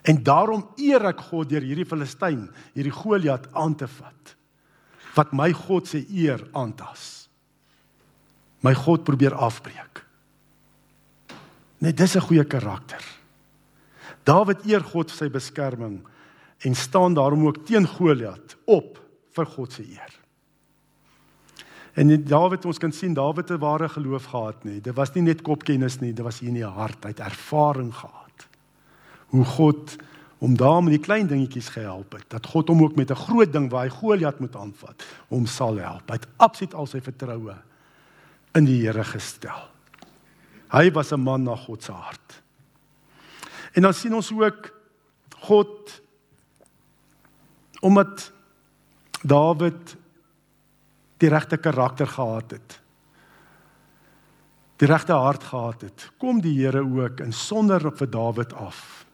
En 0.08 0.22
daarom 0.24 0.64
eer 0.80 1.10
ek 1.10 1.20
God 1.28 1.50
deur 1.50 1.64
hierdie 1.64 1.84
Filistyn, 1.88 2.46
hierdie 2.72 2.94
Goliat 2.94 3.50
aan 3.52 3.76
te 3.76 3.88
vat. 3.98 4.37
Wat 5.18 5.34
my 5.34 5.50
God 5.52 5.88
se 5.90 6.04
eer 6.14 6.44
aantas. 6.54 7.26
My 8.62 8.74
God 8.74 9.04
probeer 9.06 9.34
afbreek. 9.34 10.04
Net 11.78 11.96
dis 11.96 12.16
'n 12.16 12.20
goeie 12.20 12.44
karakter. 12.44 13.02
Dawid 14.24 14.66
eer 14.66 14.82
God 14.82 15.10
vir 15.10 15.16
sy 15.16 15.28
beskerming 15.28 16.06
en 16.58 16.74
staan 16.74 17.14
daarom 17.14 17.46
ook 17.46 17.66
teen 17.66 17.86
Goliat 17.86 18.56
op 18.66 18.98
vir 19.30 19.46
God 19.46 19.72
se 19.72 19.82
eer. 19.82 20.14
En 21.94 22.24
Dawid 22.24 22.64
ons 22.64 22.78
kan 22.78 22.92
sien 22.92 23.14
Dawid 23.14 23.48
het 23.48 23.60
ware 23.60 23.88
geloof 23.88 24.24
gehad 24.24 24.64
nie. 24.64 24.80
Dit 24.80 24.94
was 24.94 25.14
nie 25.14 25.22
net 25.22 25.42
kopkennis 25.42 26.00
nie, 26.00 26.12
dit 26.12 26.24
was 26.24 26.38
hier 26.38 26.48
in 26.48 26.54
die 26.54 26.64
hart, 26.64 27.04
hy 27.04 27.08
het 27.08 27.20
ervaring 27.20 27.94
gehad 27.94 28.48
hoe 29.28 29.44
God 29.44 29.96
om 30.38 30.56
daar 30.56 30.82
met 30.82 30.94
die 30.94 31.02
klein 31.02 31.26
dingetjies 31.26 31.68
gehelp 31.74 32.12
het. 32.12 32.24
Dat 32.30 32.46
God 32.46 32.68
hom 32.68 32.82
ook 32.82 32.96
met 32.96 33.10
'n 33.10 33.14
groot 33.26 33.52
ding 33.52 33.70
waar 33.70 33.84
hy 33.84 33.90
Goliat 33.90 34.38
moet 34.38 34.56
aanvat, 34.56 35.04
hom 35.28 35.46
sal 35.46 35.76
help. 35.76 36.08
Hy 36.08 36.14
het 36.14 36.28
absoluut 36.36 36.74
al 36.74 36.86
sy 36.86 37.00
vertroue 37.00 37.56
in 38.54 38.64
die 38.64 38.86
Here 38.86 39.04
gestel. 39.04 39.68
Hy 40.70 40.90
was 40.90 41.12
'n 41.12 41.20
man 41.20 41.42
na 41.42 41.56
God 41.56 41.82
se 41.82 41.92
hart. 41.92 42.42
En 43.72 43.82
dan 43.82 43.94
sien 43.94 44.14
ons 44.14 44.32
ook 44.32 44.72
God 45.38 46.02
omdat 47.80 48.32
Dawid 49.22 49.96
die 51.16 51.28
regte 51.28 51.56
karakter 51.56 52.06
gehad 52.06 52.50
het. 52.50 52.80
Die 54.76 54.86
regte 54.86 55.12
hart 55.12 55.44
gehad 55.44 55.80
het. 55.80 56.10
Kom 56.18 56.40
die 56.40 56.64
Here 56.64 56.82
ook 56.82 57.20
in 57.20 57.32
sonder 57.32 57.86
op 57.86 57.96
vir 57.96 58.10
Dawid 58.10 58.52
af 58.52 59.07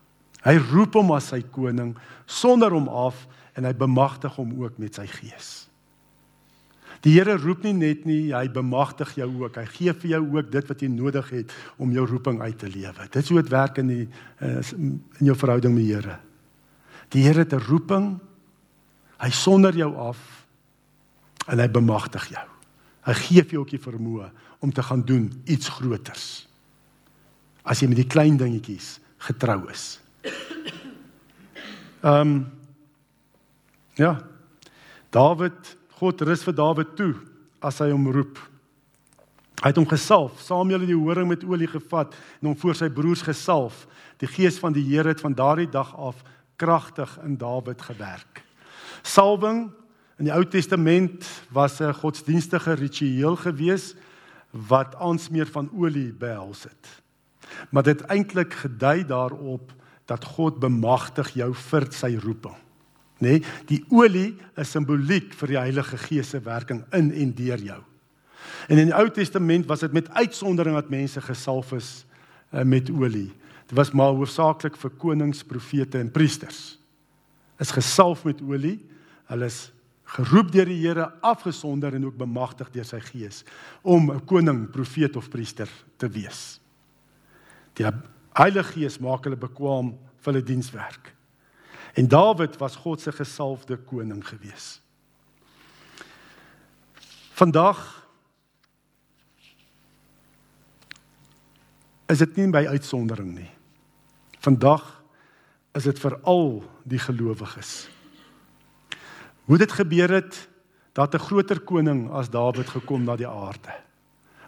Hy 0.44 0.58
roep 0.70 0.98
hom 0.98 1.12
as 1.16 1.30
sy 1.32 1.40
koning 1.54 1.94
sonder 2.26 2.74
hom 2.74 2.88
af 2.88 3.26
en 3.56 3.64
hy 3.64 3.72
bemagtig 3.78 4.34
hom 4.36 4.52
ook 4.60 4.78
met 4.82 4.98
sy 4.98 5.06
gees. 5.08 5.64
Die 7.04 7.12
Here 7.18 7.36
roep 7.36 7.64
nie 7.66 7.74
net 7.76 8.06
nie, 8.08 8.32
hy 8.32 8.46
bemagtig 8.48 9.10
jou 9.18 9.28
ook. 9.42 9.58
Hy 9.60 9.66
gee 9.74 9.92
vir 9.92 10.10
jou 10.14 10.22
ook 10.38 10.50
dit 10.52 10.70
wat 10.70 10.84
jy 10.84 10.88
nodig 10.88 11.26
het 11.34 11.52
om 11.76 11.92
jou 11.92 12.04
roeping 12.08 12.40
uit 12.40 12.56
te 12.60 12.70
lewe. 12.72 13.08
Dit 13.10 13.20
is 13.20 13.32
hoe 13.32 13.42
dit 13.42 13.52
werk 13.52 13.80
in 13.82 13.90
die 13.92 14.04
in 14.40 15.28
jou 15.28 15.36
verhouding 15.36 15.74
met 15.74 15.84
die 15.84 15.92
Here. 15.92 16.16
Die 17.12 17.26
Here 17.26 17.44
het 17.44 17.52
'n 17.52 17.66
roeping. 17.68 18.18
Hy 19.20 19.30
sonder 19.30 19.76
jou 19.76 19.94
af 19.96 20.46
en 21.46 21.58
hy 21.58 21.68
bemagtig 21.68 22.28
jou. 22.28 22.48
Hy 23.04 23.12
gee 23.12 23.42
vir 23.42 23.52
jou 23.52 23.60
ook 23.60 23.70
die 23.70 23.78
vermoë 23.78 24.30
om 24.60 24.72
te 24.72 24.82
gaan 24.82 25.02
doen 25.02 25.42
iets 25.44 25.68
groters. 25.68 26.48
As 27.64 27.80
jy 27.80 27.88
met 27.88 27.96
die 27.96 28.08
klein 28.08 28.36
dingetjies 28.36 29.00
getrou 29.18 29.70
is. 29.70 30.00
Ehm 32.04 32.20
um, 32.20 32.52
ja. 33.94 34.18
Dawid, 35.14 35.76
God 36.00 36.20
rus 36.26 36.42
vir 36.42 36.54
Dawid 36.54 36.96
toe 36.98 37.14
as 37.62 37.78
hy 37.78 37.92
hom 37.92 38.08
roep. 38.12 38.40
Hy 39.62 39.70
het 39.70 39.78
hom 39.78 39.86
gesalf, 39.88 40.40
Samuel 40.42 40.82
het 40.82 40.90
die 40.90 40.98
horing 40.98 41.30
met 41.30 41.44
olie 41.46 41.70
gevat 41.70 42.16
en 42.40 42.50
hom 42.50 42.56
voor 42.58 42.74
sy 42.76 42.90
broers 42.92 43.22
gesalf. 43.24 43.86
Die 44.20 44.28
gees 44.28 44.58
van 44.60 44.74
die 44.74 44.82
Here 44.84 45.14
het 45.14 45.22
van 45.22 45.36
daardie 45.36 45.70
dag 45.70 45.94
af 45.96 46.20
kragtig 46.60 47.18
in 47.24 47.38
Dawid 47.38 47.80
gewerk. 47.82 48.42
Salwing 49.02 49.70
in 50.18 50.28
die 50.28 50.34
Ou 50.34 50.44
Testament 50.44 51.24
was 51.50 51.80
'n 51.80 51.94
godsdienstige 51.94 52.74
ritueel 52.74 53.36
gewees 53.36 53.94
wat 54.50 54.94
aansmeer 54.94 55.46
van 55.46 55.70
olie 55.72 56.12
behels 56.12 56.62
het. 56.62 57.02
Maar 57.70 57.82
dit 57.82 58.00
eintlik 58.00 58.52
gedui 58.52 59.04
daarop 59.04 59.72
dat 60.10 60.24
God 60.24 60.60
bemagtig 60.60 61.32
jou 61.38 61.50
vir 61.54 61.88
sy 61.92 62.14
roeping. 62.20 62.56
Nê? 63.22 63.38
Nee, 63.38 63.42
die 63.70 63.80
olie 63.94 64.34
is 64.60 64.72
simboliek 64.74 65.32
vir 65.38 65.52
die 65.54 65.60
Heilige 65.60 65.98
Gees 65.98 66.34
se 66.34 66.40
werking 66.44 66.82
in 66.92 67.12
en 67.12 67.32
deur 67.36 67.62
jou. 67.62 67.80
En 68.68 68.80
in 68.80 68.90
die 68.90 68.96
Ou 68.96 69.06
Testament 69.12 69.68
was 69.70 69.84
dit 69.84 69.92
met 69.92 70.10
uitsondering 70.10 70.76
dat 70.76 70.92
mense 70.92 71.20
gesalf 71.20 71.72
is 71.72 71.90
uh, 72.52 72.62
met 72.62 72.90
olie. 72.90 73.30
Dit 73.66 73.76
was 73.78 73.92
maar 73.96 74.12
hoofsaaklik 74.16 74.76
vir 74.76 74.92
konings, 75.00 75.44
profete 75.44 75.98
en 75.98 76.10
priesters. 76.12 76.76
Is 77.62 77.72
gesalf 77.72 78.24
met 78.24 78.42
olie. 78.42 78.78
Hulle 79.30 79.48
is 79.48 79.70
geroep 80.14 80.52
deur 80.52 80.68
die 80.68 80.80
Here, 80.82 81.08
afgesonder 81.24 81.94
en 81.96 82.04
ook 82.06 82.18
bemagtig 82.20 82.70
deur 82.74 82.86
sy 82.86 83.00
Gees 83.00 83.44
om 83.82 84.10
'n 84.12 84.24
koning, 84.24 84.70
profeet 84.70 85.16
of 85.16 85.30
priester 85.30 85.68
te 85.96 86.08
wees. 86.08 86.60
Die 87.74 87.86
Heilige 88.34 88.72
Gees 88.72 88.98
maak 88.98 89.26
hulle 89.26 89.38
bekwam 89.38 89.94
vir 90.22 90.32
hulle 90.32 90.46
dienswerk. 90.46 91.12
En 91.94 92.08
Dawid 92.10 92.56
was 92.58 92.76
God 92.82 93.00
se 93.00 93.12
gesalfde 93.14 93.76
koning 93.86 94.24
gewees. 94.26 94.80
Vandag 97.34 97.78
is 102.10 102.18
dit 102.18 102.36
nie 102.36 102.50
by 102.50 102.64
uitsondering 102.74 103.30
nie. 103.36 103.50
Vandag 104.42 104.82
is 105.74 105.86
dit 105.86 105.98
vir 105.98 106.18
al 106.30 106.60
die 106.86 107.00
gelowiges. 107.02 107.86
Hoe 109.46 109.58
dit 109.58 109.72
gebeur 109.72 110.10
het 110.18 110.48
dat 110.94 111.14
'n 111.14 111.26
groter 111.26 111.60
koning 111.60 112.10
as 112.10 112.30
Dawid 112.30 112.68
gekom 112.68 113.04
na 113.04 113.16
die 113.16 113.28
aarde 113.28 113.82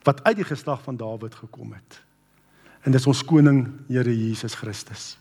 wat 0.06 0.22
uit 0.22 0.36
die 0.36 0.46
geslag 0.46 0.82
van 0.82 0.96
Dawid 0.96 1.34
gekom 1.34 1.72
het. 1.72 2.02
En 2.86 2.94
dis 2.94 3.06
ons 3.10 3.22
koning 3.26 3.64
Here 3.90 4.14
Jesus 4.14 4.54
Christus. 4.54 5.16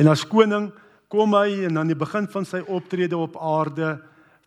En 0.00 0.08
as 0.08 0.24
koning 0.24 0.70
kom 1.12 1.36
hy 1.36 1.66
en 1.68 1.78
aan 1.78 1.90
die 1.92 1.98
begin 1.98 2.26
van 2.30 2.46
sy 2.48 2.62
optrede 2.64 3.18
op 3.20 3.36
aarde 3.36 3.98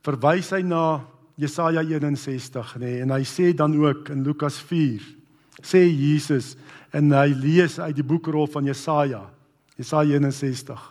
verwys 0.05 0.49
hy 0.55 0.63
na 0.65 0.99
Jesaja 1.37 1.83
61 1.85 2.73
nê 2.81 2.85
nee, 2.85 3.01
en 3.05 3.13
hy 3.13 3.21
sê 3.27 3.51
dan 3.55 3.75
ook 3.77 4.09
in 4.13 4.23
Lukas 4.25 4.57
4 4.65 5.03
sê 5.61 5.83
Jesus 5.85 6.55
en 6.95 7.11
hy 7.13 7.29
lees 7.37 7.77
uit 7.77 7.95
die 7.97 8.05
boekrol 8.05 8.49
van 8.49 8.65
Jesaja 8.65 9.21
Jesaja 9.77 10.17
61 10.17 10.81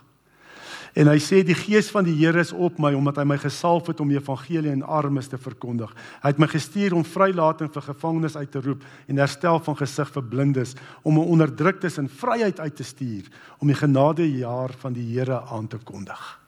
En 0.97 1.05
hy 1.11 1.19
sê 1.21 1.43
die 1.45 1.53
gees 1.53 1.91
van 1.93 2.07
die 2.07 2.15
Here 2.17 2.41
is 2.41 2.49
op 2.55 2.79
my 2.81 2.89
omdat 2.97 3.19
hy 3.21 3.25
my 3.29 3.35
gesalf 3.37 3.91
het 3.91 3.99
om 4.01 4.09
die 4.09 4.17
evangelie 4.17 4.71
aan 4.73 4.81
armes 4.81 5.27
te 5.29 5.37
verkondig. 5.37 5.91
Hy 6.23 6.31
het 6.31 6.39
my 6.41 6.47
gestuur 6.49 6.95
om 6.97 7.05
vrylating 7.05 7.69
vir 7.73 7.83
gevangenes 7.85 8.37
uit 8.39 8.49
te 8.49 8.63
roep 8.65 8.85
en 9.05 9.21
herstel 9.21 9.59
van 9.67 9.77
gesig 9.77 10.09
vir 10.15 10.23
blindes, 10.31 10.73
om 11.05 11.19
'n 11.19 11.29
onderdruktes 11.37 11.99
in 12.01 12.09
vryheid 12.09 12.59
uit 12.59 12.75
te 12.75 12.83
stuur, 12.83 13.29
om 13.59 13.67
die 13.67 13.77
genadejaar 13.77 14.73
van 14.81 14.93
die 14.93 15.05
Here 15.13 15.41
aan 15.41 15.67
te 15.67 15.77
kondig. 15.77 16.39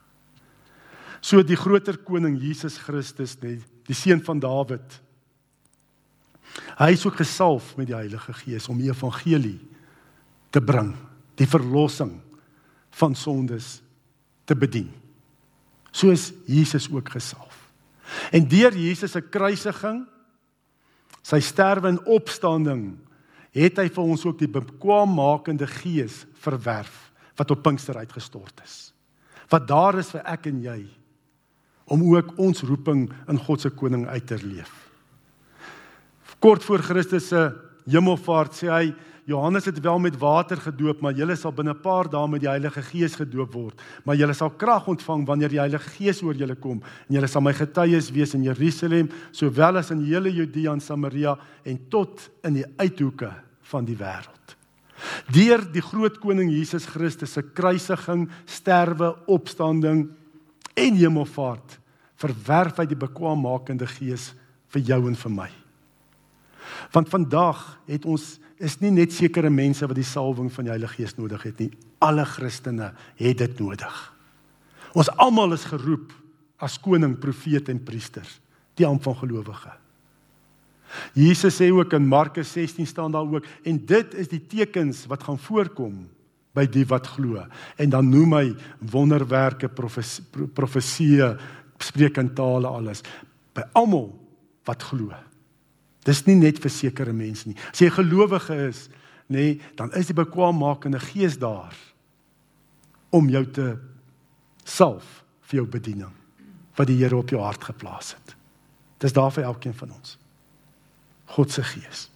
So 1.22 1.44
die 1.44 1.56
groter 1.56 1.98
koning 1.98 2.42
Jesus 2.42 2.78
Christus, 2.78 3.36
die, 3.36 3.62
die 3.86 3.96
seun 3.96 4.22
van 4.22 4.40
Dawid. 4.40 5.02
Hy 6.80 6.92
is 6.92 7.06
ook 7.06 7.18
gesalf 7.18 7.78
met 7.78 7.88
die 7.88 7.96
Heilige 7.96 8.34
Gees 8.34 8.68
om 8.68 8.78
die 8.78 8.90
evangelie 8.90 9.60
te 10.50 10.62
bring, 10.62 10.96
die 11.36 11.48
verlossing 11.48 12.20
van 12.90 13.16
sondes 13.16 13.82
te 14.50 14.58
bedien. 14.58 14.90
Soos 15.94 16.32
Jesus 16.50 16.90
ook 16.92 17.14
gesalf. 17.14 17.58
En 18.34 18.48
deur 18.50 18.74
Jesus 18.74 19.14
se 19.14 19.22
kruisiging, 19.22 20.02
sy 21.22 21.40
sterwe 21.46 21.92
en 21.94 22.02
opstanding, 22.10 22.98
het 23.54 23.82
hy 23.82 23.88
vir 23.94 24.06
ons 24.14 24.26
ook 24.26 24.40
die 24.42 24.50
bekwammakende 24.50 25.68
gees 25.80 26.24
verwerf 26.42 27.10
wat 27.40 27.52
op 27.54 27.62
Pinkster 27.66 27.98
uitgestort 27.98 28.62
is. 28.66 28.92
Wat 29.50 29.66
daar 29.70 29.98
is 30.02 30.12
vir 30.14 30.26
ek 30.30 30.50
en 30.52 30.62
jy 30.64 30.80
om 31.90 32.04
ook 32.12 32.36
ons 32.38 32.62
roeping 32.68 33.08
in 33.32 33.40
God 33.42 33.64
se 33.64 33.72
koning 33.74 34.06
uit 34.08 34.28
te 34.30 34.38
leef. 34.44 34.70
Kort 36.40 36.64
voor 36.64 36.84
Christus 36.86 37.32
se 37.32 37.48
hemelvaart 37.90 38.54
sê 38.54 38.70
hy 38.70 38.84
Johannes 39.30 39.65
het 39.65 39.80
wel 39.80 40.00
met 40.00 40.18
water 40.18 40.58
gedoop, 40.58 41.02
maar 41.06 41.13
julle 41.13 41.36
sal 41.38 41.54
binne 41.54 41.74
'n 41.74 41.82
paar 41.82 42.10
dae 42.10 42.28
met 42.28 42.42
die 42.42 42.50
Heilige 42.50 42.82
Gees 42.82 43.15
gedoop 43.15 43.54
word. 43.54 43.82
Maar 44.04 44.15
julle 44.15 44.34
sal 44.34 44.50
krag 44.50 44.88
ontvang 44.88 45.26
wanneer 45.26 45.50
die 45.50 45.60
Heilige 45.60 45.89
Gees 45.89 46.22
oor 46.24 46.34
julle 46.34 46.56
kom 46.56 46.82
en 46.82 47.15
julle 47.15 47.28
sal 47.28 47.42
my 47.42 47.54
getuies 47.54 48.12
wees 48.12 48.34
in 48.34 48.44
Jerusalem, 48.44 49.10
sowel 49.32 49.78
as 49.78 49.92
in 49.92 50.02
hele 50.04 50.32
Judea 50.34 50.72
en 50.72 50.82
Samaria 50.82 51.38
en 51.63 51.80
tot 51.89 52.30
in 52.44 52.54
die 52.54 52.65
uithoeke 52.78 53.32
van 53.62 53.86
die 53.86 53.96
wêreld. 53.96 54.56
Deur 55.32 55.72
die 55.72 55.82
groot 55.82 56.20
koning 56.20 56.50
Jesus 56.50 56.86
Christus 56.86 57.34
se 57.34 57.42
kruisiging, 57.42 58.30
sterwe, 58.46 59.15
opstanding 59.28 60.10
en 60.76 60.96
hemelvaart 60.96 61.80
verwerf 62.15 62.78
hy 62.78 62.86
die 62.86 63.00
bekwammakende 63.00 63.88
gees 63.88 64.34
vir 64.74 64.82
jou 64.82 65.08
en 65.08 65.15
vir 65.15 65.32
my. 65.32 65.50
Want 66.92 67.10
vandag 67.10 67.80
het 67.88 68.06
ons 68.06 68.39
is 68.60 68.78
nie 68.82 68.91
net 68.91 69.13
sekere 69.15 69.50
mense 69.50 69.88
wat 69.88 69.98
die 69.98 70.08
salwing 70.08 70.50
van 70.52 70.67
die 70.67 70.74
Heilige 70.74 71.00
Gees 71.00 71.15
nodig 71.17 71.45
het 71.48 71.60
nie. 71.63 71.69
Alle 72.04 72.26
Christene 72.28 72.91
het 73.19 73.39
dit 73.39 73.60
nodig. 73.60 73.98
Ons 74.98 75.12
almal 75.22 75.56
is 75.56 75.67
geroep 75.69 76.12
as 76.60 76.76
koning, 76.82 77.15
profeet 77.22 77.69
en 77.72 77.80
priesters, 77.84 78.39
die 78.76 78.88
amp 78.88 79.06
van 79.06 79.15
gelowige. 79.22 79.72
Jesus 81.13 81.60
sê 81.60 81.69
ook 81.72 81.93
in 81.93 82.08
Markus 82.10 82.52
16 82.52 82.88
staan 82.89 83.13
daar 83.13 83.28
ook 83.28 83.45
en 83.63 83.78
dit 83.86 84.15
is 84.19 84.32
die 84.32 84.41
tekens 84.41 85.06
wat 85.08 85.24
gaan 85.24 85.39
voorkom 85.39 86.02
by 86.58 86.65
die 86.65 86.86
wat 86.89 87.08
glo. 87.15 87.45
En 87.78 87.93
dan 87.93 88.10
noem 88.10 88.36
hy 88.36 88.45
wonderwerke, 88.91 89.69
profeseë, 89.69 91.30
spreek 91.80 92.17
in 92.19 92.34
tale 92.36 92.67
alles 92.67 93.06
by 93.56 93.63
almal 93.78 94.10
wat 94.67 94.84
glo. 94.89 95.13
Dis 96.08 96.24
nie 96.28 96.38
net 96.40 96.62
vir 96.64 96.72
sekere 96.72 97.14
mense 97.16 97.50
nie. 97.50 97.58
As 97.72 97.82
jy 97.82 97.90
gelowige 97.92 98.56
is, 98.70 98.88
nê, 99.30 99.36
nee, 99.36 99.58
dan 99.78 99.92
is 99.98 100.10
die 100.10 100.18
bekwaammakende 100.18 101.02
gees 101.04 101.38
daar 101.42 101.76
om 103.14 103.30
jou 103.30 103.44
te 103.54 103.68
salf 104.64 105.20
vir 105.50 105.62
jou 105.62 105.68
bediening 105.70 106.14
wat 106.78 106.88
die 106.88 106.98
Here 107.02 107.18
op 107.18 107.34
jou 107.34 107.42
hart 107.44 107.66
geplaas 107.68 108.14
het. 108.16 108.36
Dis 109.04 109.16
daar 109.16 109.34
vir 109.36 109.50
elkeen 109.50 109.76
van 109.76 109.92
ons. 109.98 110.16
God 111.36 111.52
se 111.52 111.64
gees. 111.64 112.08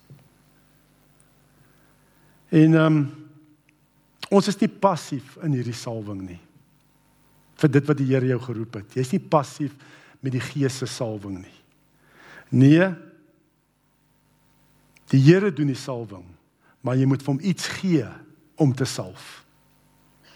En 2.54 2.80
ehm 2.80 2.98
um, 2.98 3.04
ons 4.34 4.48
is 4.50 4.58
nie 4.58 4.72
passief 4.82 5.36
in 5.46 5.54
hierdie 5.54 5.76
salwing 5.78 6.24
nie. 6.26 6.40
Vir 7.62 7.70
dit 7.70 7.90
wat 7.90 8.00
die 8.00 8.08
Here 8.10 8.32
jou 8.32 8.40
geroep 8.42 8.80
het. 8.80 8.96
Jy's 8.98 9.12
nie 9.14 9.22
passief 9.22 9.76
met 10.24 10.34
die 10.34 10.42
gees 10.42 10.80
se 10.82 10.88
salwing 10.90 11.42
nie. 11.44 11.60
Nee. 12.50 12.88
Die 15.14 15.22
Here 15.22 15.52
doen 15.54 15.70
die 15.70 15.78
salwing, 15.78 16.26
maar 16.82 16.98
jy 16.98 17.06
moet 17.06 17.22
vir 17.22 17.36
hom 17.36 17.44
iets 17.46 17.68
gee 17.78 18.08
om 18.58 18.74
te 18.74 18.86
salf. 18.90 19.44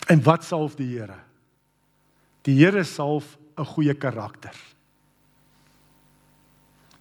En 0.07 0.21
wat 0.23 0.45
salf 0.45 0.77
die 0.77 0.91
Here? 0.91 1.17
Die 2.45 2.55
Here 2.59 2.83
salf 2.85 3.37
'n 3.57 3.65
goeie 3.65 3.93
karakter. 3.93 4.53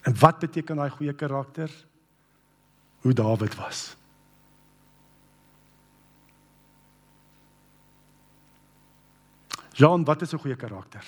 En 0.01 0.19
wat 0.19 0.39
beteken 0.39 0.75
daai 0.75 0.89
goeie 0.89 1.13
karakter? 1.13 1.69
Hoe 3.01 3.13
Dawid 3.13 3.55
was. 3.55 3.95
Jean, 9.73 10.03
wat 10.03 10.21
is 10.21 10.33
'n 10.33 10.39
goeie 10.39 10.55
karakter? 10.55 11.05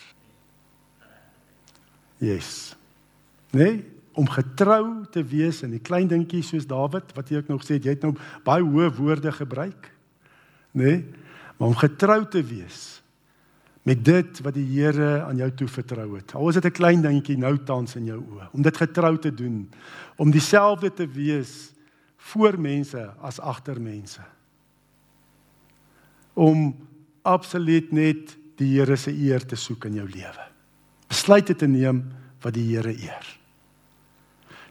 Yes. 2.18 2.76
Nee, 3.52 3.99
om 4.20 4.28
getrou 4.28 5.06
te 5.14 5.24
wees 5.24 5.62
in 5.64 5.72
die 5.72 5.84
klein 5.84 6.10
dingetjies 6.12 6.52
soos 6.52 6.68
Dawid, 6.68 7.14
wat 7.16 7.32
jy 7.32 7.40
ook 7.40 7.52
nog 7.54 7.64
het, 7.68 7.86
jy 7.86 7.96
het 7.96 8.04
nou 8.04 8.16
baie 8.48 8.66
hoë 8.66 8.92
woorde 8.98 9.32
gebruik. 9.32 9.92
Nee, 10.76 11.06
maar 11.58 11.72
om 11.72 11.78
getrou 11.80 12.26
te 12.28 12.44
wees 12.44 13.00
met 13.88 14.02
dit 14.06 14.42
wat 14.44 14.54
die 14.54 14.68
Here 14.68 15.24
aan 15.24 15.40
jou 15.40 15.48
toe 15.62 15.68
vertrou 15.72 16.12
het. 16.18 16.36
Al 16.36 16.50
is 16.52 16.60
dit 16.60 16.66
'n 16.66 16.78
klein 16.78 17.02
dingetjie 17.02 17.38
nou 17.38 17.58
tans 17.64 17.96
in 17.96 18.06
jou 18.06 18.20
oë, 18.20 18.50
om 18.52 18.62
dit 18.62 18.78
getrou 18.78 19.18
te 19.18 19.34
doen, 19.34 19.70
om 20.18 20.32
dieselfde 20.32 20.94
te 20.94 21.08
wees 21.08 21.72
voor 22.18 22.60
mense 22.60 23.14
as 23.22 23.40
agter 23.40 23.82
mense. 23.82 24.22
Om 26.34 26.76
absoluut 27.22 27.92
net 27.92 28.38
die 28.56 28.78
Here 28.78 28.96
se 28.96 29.12
eer 29.12 29.46
te 29.46 29.56
soek 29.56 29.86
in 29.86 29.94
jou 29.94 30.10
lewe. 30.10 30.46
Besluite 31.08 31.56
te 31.56 31.68
neem 31.68 32.12
wat 32.42 32.54
die 32.54 32.76
Here 32.76 32.92
eer. 32.92 33.39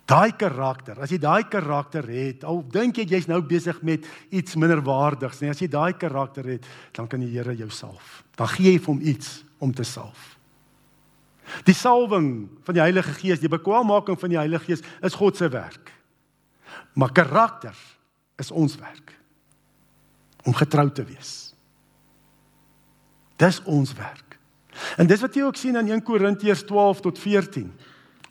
Daai 0.08 0.32
karakter, 0.40 0.96
as 1.04 1.10
jy 1.12 1.18
daai 1.20 1.44
karakter 1.52 2.06
het, 2.08 2.44
al 2.48 2.62
dink 2.72 2.96
jy 2.96 3.04
jy's 3.10 3.26
nou 3.28 3.42
besig 3.44 3.76
met 3.84 4.06
iets 4.32 4.56
minderwaardigs, 4.56 5.42
nee, 5.42 5.52
as 5.52 5.60
jy 5.60 5.68
daai 5.68 5.92
karakter 6.00 6.48
het, 6.54 6.64
dan 6.96 7.10
kan 7.10 7.20
die 7.20 7.28
Here 7.34 7.52
jou 7.58 7.68
salf. 7.68 8.22
Dan 8.38 8.48
gee 8.54 8.72
jy 8.72 8.80
hom 8.86 9.02
iets 9.04 9.42
om 9.60 9.74
te 9.74 9.84
salf. 9.84 10.38
Die 11.68 11.76
salwing 11.76 12.48
van 12.64 12.76
die 12.76 12.82
Heilige 12.82 13.12
Gees, 13.20 13.42
die 13.42 13.52
bekwaammaking 13.52 14.16
van 14.20 14.32
die 14.32 14.40
Heilige 14.40 14.64
Gees 14.64 14.84
is 15.04 15.16
God 15.16 15.36
se 15.36 15.48
werk. 15.52 15.92
Maar 16.96 17.12
karakter 17.12 17.76
is 18.40 18.50
ons 18.50 18.78
werk. 18.80 19.12
Om 20.48 20.56
getrou 20.56 20.88
te 20.88 21.04
wees. 21.04 21.52
Dis 23.36 23.60
ons 23.68 23.92
werk. 23.98 24.38
En 24.96 25.08
dis 25.10 25.20
wat 25.20 25.36
jy 25.36 25.44
ook 25.44 25.58
sien 25.58 25.76
in 25.76 25.92
1 25.98 26.04
Korintiërs 26.06 26.64
12 26.68 27.04
tot 27.04 27.20
14. 27.20 27.68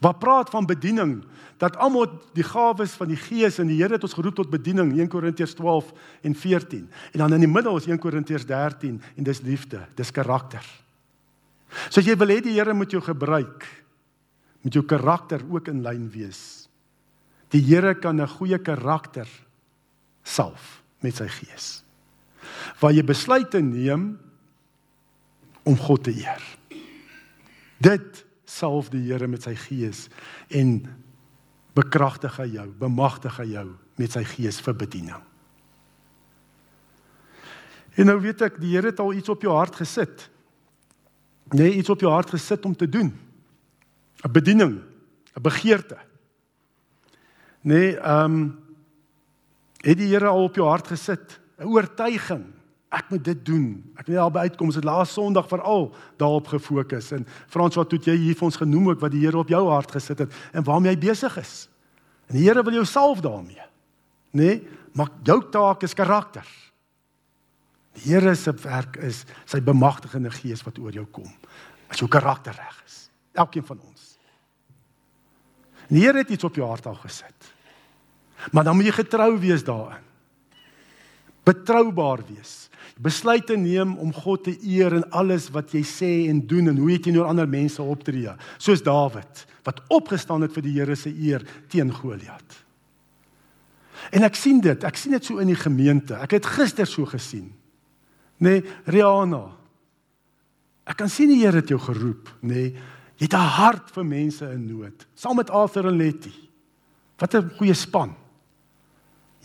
Wat 0.04 0.20
praat 0.20 0.50
van 0.54 0.66
bediening 0.66 1.20
dat 1.58 1.78
almal 1.82 2.10
die 2.38 2.46
gawes 2.46 2.94
van 3.00 3.10
die 3.10 3.18
Gees 3.18 3.58
en 3.60 3.70
die 3.72 3.80
Here 3.80 3.98
het 3.98 4.06
ons 4.06 4.14
geroep 4.14 4.36
tot 4.38 4.52
bediening 4.54 4.92
1 4.94 5.10
Korintiërs 5.10 5.56
12 5.58 5.90
en 6.22 6.36
14. 6.36 6.84
En 7.14 7.24
dan 7.24 7.34
in 7.34 7.46
die 7.46 7.50
middel 7.50 7.78
is 7.78 7.88
1 7.90 8.00
Korintiërs 8.00 8.46
13 8.46 9.02
en 9.16 9.24
dis 9.26 9.42
liefde, 9.42 9.82
dis 9.98 10.14
karakter. 10.14 10.66
So 11.90 12.00
as 12.00 12.08
jy 12.08 12.16
wil 12.20 12.32
hê 12.32 12.40
die 12.46 12.56
Here 12.56 12.76
moet 12.78 12.94
jou 12.94 13.02
gebruik, 13.04 13.66
moet 14.62 14.78
jou 14.78 14.86
karakter 14.86 15.42
ook 15.50 15.68
in 15.74 15.82
lyn 15.86 16.06
wees. 16.14 16.70
Die 17.50 17.64
Here 17.64 17.96
kan 17.96 18.22
'n 18.22 18.28
goeie 18.28 18.60
karakter 18.60 19.28
salf 20.24 20.84
met 21.02 21.16
sy 21.16 21.28
Gees. 21.28 21.84
Waar 22.80 22.92
jy 22.92 23.04
besluite 23.04 23.62
neem 23.62 24.20
om 25.64 25.78
God 25.78 26.04
te 26.04 26.12
eer. 26.12 26.44
Dit 27.80 28.26
salf 28.46 28.90
die 28.90 29.12
Here 29.12 29.28
met 29.28 29.44
sy 29.44 29.56
Gees 29.56 30.10
en 30.50 30.88
bekragtig 31.78 32.38
hy 32.42 32.48
jou, 32.58 32.68
bemagtig 32.80 33.38
hy 33.42 33.48
jou 33.54 33.68
met 34.00 34.14
sy 34.14 34.24
gees 34.26 34.60
vir 34.66 34.78
bediening. 34.78 35.24
En 37.98 38.10
nou 38.10 38.18
weet 38.22 38.44
ek 38.46 38.60
die 38.62 38.76
Here 38.76 38.92
het 38.92 39.00
al 39.02 39.16
iets 39.18 39.30
op 39.34 39.42
jou 39.46 39.54
hart 39.54 39.78
gesit. 39.80 40.28
Nee, 41.54 41.78
iets 41.80 41.90
op 41.90 42.02
jou 42.04 42.12
hart 42.12 42.34
gesit 42.34 42.66
om 42.66 42.76
te 42.76 42.90
doen. 42.90 43.14
'n 44.26 44.32
Bediening, 44.32 44.82
'n 45.36 45.42
begeerte. 45.42 45.98
Nee, 47.62 47.98
ehm 47.98 48.34
um, 48.34 48.60
het 49.82 49.98
die 49.98 50.10
Here 50.10 50.28
al 50.28 50.44
op 50.44 50.56
jou 50.56 50.68
hart 50.68 50.88
gesit, 50.88 51.40
'n 51.58 51.66
oortuiging. 51.66 52.46
Ek 52.94 53.10
moet 53.12 53.24
dit 53.24 53.40
doen. 53.46 53.66
Ek 53.98 54.06
het 54.06 54.14
nie 54.14 54.20
albei 54.22 54.46
uitkom, 54.48 54.70
dit 54.72 54.86
laas 54.88 55.12
Sondag 55.12 55.50
veral 55.52 55.90
daarop 56.22 56.48
gefokus 56.54 57.12
en 57.16 57.26
Frans 57.52 57.76
wat 57.76 57.92
het 57.92 58.08
jy 58.08 58.16
hier 58.22 58.38
vir 58.38 58.48
ons 58.48 58.60
genoem 58.62 58.94
ook 58.94 59.02
wat 59.04 59.12
die 59.12 59.26
Here 59.26 59.42
op 59.42 59.52
jou 59.52 59.66
hart 59.68 59.92
gesit 59.92 60.24
het 60.24 60.38
en 60.54 60.64
waarmee 60.64 60.94
hy 60.96 61.02
besig 61.02 61.36
is. 61.42 61.68
En 62.32 62.40
die 62.40 62.46
Here 62.48 62.64
wil 62.64 62.80
jou 62.80 62.86
salf 62.88 63.20
daarmee. 63.26 63.66
Nê? 64.32 64.40
Nee, 64.40 64.56
maar 64.98 65.12
jou 65.24 65.42
taak 65.52 65.84
is 65.84 65.94
karakter. 65.94 66.48
Die 67.98 68.14
Here 68.14 68.36
se 68.36 68.54
werk 68.64 68.98
is 69.04 69.26
sy 69.46 69.60
bemagtigende 69.62 70.32
gees 70.32 70.64
wat 70.66 70.80
oor 70.80 70.96
jou 70.96 71.06
kom. 71.12 71.30
As 71.92 72.00
jou 72.00 72.08
karakter 72.12 72.56
reg 72.56 72.80
is. 72.86 73.08
Elkeen 73.38 73.66
van 73.68 73.82
ons. 73.84 74.16
Die 75.92 76.04
Here 76.04 76.24
het 76.24 76.32
iets 76.32 76.48
op 76.48 76.56
jou 76.56 76.68
hart 76.68 76.88
al 76.88 76.98
gesit. 77.04 77.52
Maar 78.52 78.64
dan 78.64 78.76
moet 78.76 78.90
jy 78.90 78.96
getrou 79.00 79.32
wees 79.42 79.64
daarin. 79.66 80.04
Betroubaar 81.48 82.24
wees. 82.28 82.67
Besluite 82.98 83.58
neem 83.58 83.96
om 84.02 84.14
God 84.14 84.44
te 84.48 84.56
eer 84.66 84.96
in 84.98 85.06
alles 85.14 85.52
wat 85.54 85.74
jy 85.76 85.84
sê 85.86 86.12
en 86.32 86.40
doen 86.50 86.72
en 86.72 86.80
hoe 86.82 86.92
jy 86.92 87.02
teenoor 87.08 87.30
ander 87.30 87.50
mense 87.50 87.82
optree, 87.84 88.34
soos 88.58 88.82
Dawid 88.86 89.46
wat 89.68 89.82
opgestaan 89.92 90.46
het 90.46 90.54
vir 90.56 90.64
die 90.64 90.74
Here 90.78 90.96
se 90.96 91.12
eer 91.12 91.44
teen 91.68 91.92
Goliat. 91.92 92.56
En 94.16 94.24
ek 94.24 94.38
sien 94.40 94.62
dit, 94.64 94.84
ek 94.88 94.98
sien 94.98 95.12
dit 95.12 95.26
so 95.26 95.42
in 95.44 95.52
die 95.52 95.60
gemeente. 95.60 96.16
Ek 96.24 96.38
het 96.38 96.48
gister 96.48 96.88
so 96.88 97.06
gesien. 97.10 97.50
Nê, 98.40 98.62
nee, 98.62 98.76
Rihanna. 98.88 99.44
Ek 100.88 100.96
kan 101.02 101.12
sien 101.12 101.34
die 101.34 101.42
Here 101.42 101.60
het 101.60 101.74
jou 101.74 101.80
geroep, 101.84 102.32
nê. 102.42 102.48
Nee, 102.54 102.94
jy 103.18 103.26
het 103.26 103.34
'n 103.34 103.54
hart 103.58 103.90
vir 103.92 104.06
mense 104.06 104.46
in 104.46 104.68
nood, 104.68 105.08
saam 105.16 105.36
met 105.36 105.50
Arthur 105.50 105.88
en 105.88 105.98
Letty. 105.98 106.32
Wat 107.18 107.34
'n 107.34 107.50
goeie 107.58 107.74
span. 107.74 108.16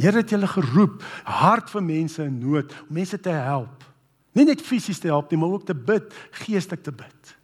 Here 0.00 0.16
het 0.16 0.31
julle 0.31 0.48
geroep, 0.48 1.02
hart 1.24 1.70
vir 1.70 1.85
mense 1.85 2.24
in 2.24 2.38
nood, 2.40 2.72
om 2.88 2.96
mense 2.96 3.20
te 3.20 3.35
help. 3.35 3.85
Nie 4.33 4.46
net 4.48 4.64
fisies 4.64 4.98
te 4.98 5.11
help 5.12 5.31
nie, 5.31 5.38
maar 5.38 5.52
ook 5.59 5.66
te 5.68 5.76
bid, 5.76 6.09
geestelik 6.44 6.83
te 6.83 6.92
bid. 6.92 7.35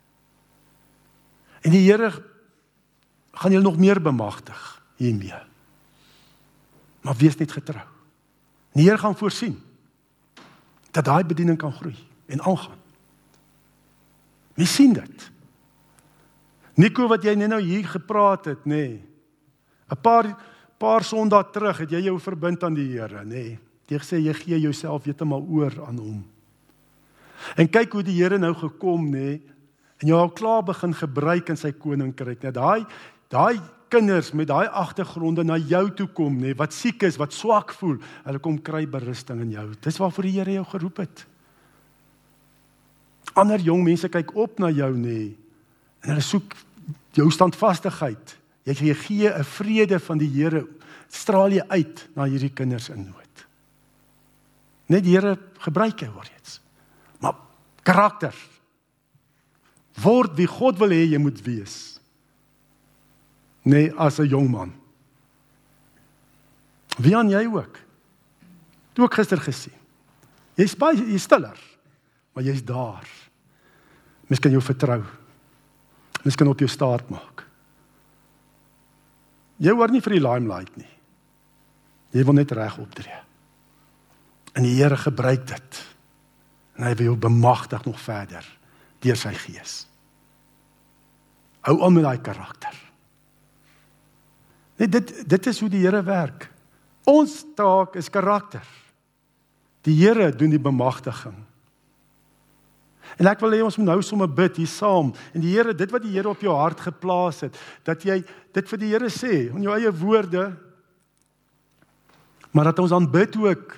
En 1.63 1.75
die 1.75 1.85
Here 1.85 2.11
gaan 3.39 3.53
julle 3.53 3.65
nog 3.65 3.79
meer 3.79 4.01
bemagtig 4.03 4.83
hiermee. 4.97 5.43
Maar 7.01 7.17
wees 7.17 7.37
net 7.37 7.53
getrou. 7.53 7.85
Die 8.73 8.87
Here 8.87 8.99
gaan 8.99 9.17
voorsien 9.17 9.59
dat 10.91 11.05
daai 11.05 11.25
bediening 11.25 11.59
kan 11.59 11.73
groei 11.73 11.97
en 12.27 12.41
aangaan. 12.43 12.79
Wie 14.55 14.67
sien 14.67 14.93
dit? 14.93 15.31
Nico 16.75 17.07
wat 17.11 17.23
jy 17.23 17.35
net 17.39 17.51
nou 17.53 17.61
hier 17.63 17.87
gepraat 17.87 18.49
het, 18.51 18.65
nê. 18.65 18.75
Nee. 18.75 19.05
'n 19.89 20.01
Paar 20.01 20.37
paar 20.79 21.05
Sondae 21.05 21.45
terug 21.53 21.83
het 21.83 21.93
jy 21.93 22.05
jou 22.07 22.19
verbind 22.23 22.63
aan 22.65 22.77
die 22.79 22.89
Here, 22.93 23.25
nê. 23.25 23.35
Nee. 23.35 23.59
Jy 23.89 23.99
gesê 24.03 24.19
jy 24.21 24.35
gee 24.37 24.59
jouself 24.61 25.07
heeltemal 25.09 25.47
oor 25.49 25.73
aan 25.87 25.99
hom. 25.99 26.19
En 27.57 27.71
kyk 27.71 27.95
hoe 27.97 28.05
die 28.05 28.19
Here 28.19 28.39
nou 28.39 28.53
gekom, 28.59 29.07
nê. 29.11 29.39
Nee, 29.39 29.41
en 29.99 30.11
jy 30.11 30.15
al 30.15 30.31
klaar 30.31 30.63
begin 30.67 30.95
gebruik 30.95 31.49
in 31.51 31.59
sy 31.59 31.73
koninkryk. 31.75 32.45
Net 32.47 32.55
daai 32.55 32.87
daai 33.33 33.59
kinders 33.93 34.31
met 34.37 34.49
daai 34.49 34.69
agtergronde 34.69 35.45
na 35.45 35.57
jou 35.59 35.87
toe 35.97 36.07
kom, 36.17 36.37
nê, 36.41 36.55
wat 36.57 36.77
siek 36.77 37.03
is, 37.09 37.17
wat 37.21 37.33
swak 37.33 37.73
voel, 37.77 37.97
hulle 38.27 38.41
kom 38.45 38.59
kry 38.65 38.85
berusting 38.89 39.41
in 39.47 39.55
jou. 39.57 39.67
Dis 39.85 39.99
waarvoor 40.01 40.29
die 40.29 40.35
Here 40.37 40.57
jou 40.59 40.65
geroep 40.75 41.03
het. 41.05 41.25
Ander 43.39 43.61
jong 43.65 43.85
mense 43.85 44.09
kyk 44.13 44.35
op 44.37 44.61
na 44.61 44.71
jou, 44.73 44.91
nê, 44.97 45.33
en 46.05 46.13
hulle 46.13 46.25
soek 46.25 46.57
jou 47.17 47.29
standvastigheid. 47.33 48.37
Jy 48.69 48.95
gee 48.95 49.29
'n 49.33 49.45
vrede 49.45 49.99
van 49.99 50.19
die 50.19 50.29
Here 50.29 50.67
straal 51.09 51.51
jy 51.51 51.65
uit 51.69 52.09
na 52.15 52.25
hierdie 52.25 52.53
kinders 52.53 52.89
in 52.89 53.05
nood. 53.05 53.47
Net 54.87 55.05
die 55.05 55.17
Here 55.17 55.39
gebruik 55.59 56.01
jou 56.01 56.13
reeds. 56.13 56.61
Maar 57.21 57.35
karakter 57.83 58.35
word 60.03 60.37
wie 60.37 60.47
God 60.47 60.79
wil 60.79 60.91
hê 60.91 61.09
jy 61.09 61.19
moet 61.19 61.41
wees. 61.43 62.01
Nee, 63.65 63.93
as 63.97 64.19
'n 64.19 64.29
jong 64.29 64.51
man. 64.51 64.73
Wie 66.99 67.17
aan 67.17 67.31
jy 67.31 67.47
ook? 67.47 67.79
Toe 68.93 69.05
ek 69.05 69.15
gister 69.15 69.39
gesien. 69.39 69.75
Jy's 70.55 70.75
baie 70.75 70.97
jy's 70.97 71.23
stiller, 71.23 71.59
maar 72.35 72.45
jy's 72.45 72.65
daar. 72.65 73.07
Mens 74.27 74.41
kan 74.41 74.51
jou 74.51 74.63
vertrou. 74.63 75.05
Mens 76.25 76.37
kan 76.37 76.49
op 76.49 76.59
jou 76.59 76.69
staat 76.69 77.09
maak. 77.11 77.48
Jy 79.59 79.75
hoor 79.75 79.91
nie 79.91 80.03
vir 80.03 80.17
die 80.17 80.23
limelight 80.23 80.77
nie. 80.79 80.91
Jy 82.15 82.25
wil 82.25 82.39
net 82.39 82.53
reg 82.57 82.79
optree. 82.81 83.21
En 84.55 84.65
die 84.65 84.77
Here 84.79 84.97
gebruik 84.97 85.47
dit. 85.51 85.81
En 86.79 86.87
hy 86.87 86.95
wil 86.95 87.13
jou 87.13 87.17
bemagtig 87.29 87.85
nog 87.87 87.99
verder 88.01 88.47
deur 89.03 89.19
sy 89.19 89.31
gees. 89.39 89.85
Hou 91.67 91.77
aan 91.85 91.95
met 91.95 92.07
daai 92.07 92.23
karakter. 92.23 92.75
Net 94.79 94.93
dit 94.95 95.13
dit 95.29 95.47
is 95.51 95.61
hoe 95.63 95.71
die 95.71 95.83
Here 95.85 96.03
werk. 96.07 96.49
Ons 97.07 97.41
taak 97.59 97.95
is 97.99 98.11
karakter. 98.11 98.65
Die 99.87 99.95
Here 99.99 100.31
doen 100.35 100.51
die 100.55 100.63
bemagtiging. 100.63 101.37
En 103.17 103.31
ek 103.31 103.41
wil 103.41 103.57
hê 103.57 103.63
ons 103.65 103.79
moet 103.81 103.89
nou 103.89 103.99
sommer 104.05 104.29
bid 104.29 104.61
hier 104.61 104.71
saam 104.71 105.15
en 105.33 105.41
die 105.43 105.55
Here 105.55 105.75
dit 105.75 105.91
wat 105.95 106.05
die 106.05 106.13
Here 106.13 106.29
op 106.29 106.43
jou 106.45 106.55
hart 106.55 106.81
geplaas 106.85 107.41
het, 107.47 107.57
dat 107.85 108.05
jy 108.05 108.21
dit 108.55 108.69
vir 108.69 108.83
die 108.83 108.93
Here 108.93 109.11
sê 109.13 109.49
in 109.49 109.65
jou 109.65 109.75
eie 109.75 109.93
woorde 109.93 110.51
maar 112.53 112.71
dat 112.71 112.79
ons 112.83 112.95
aanbid 112.97 113.37
ook 113.37 113.75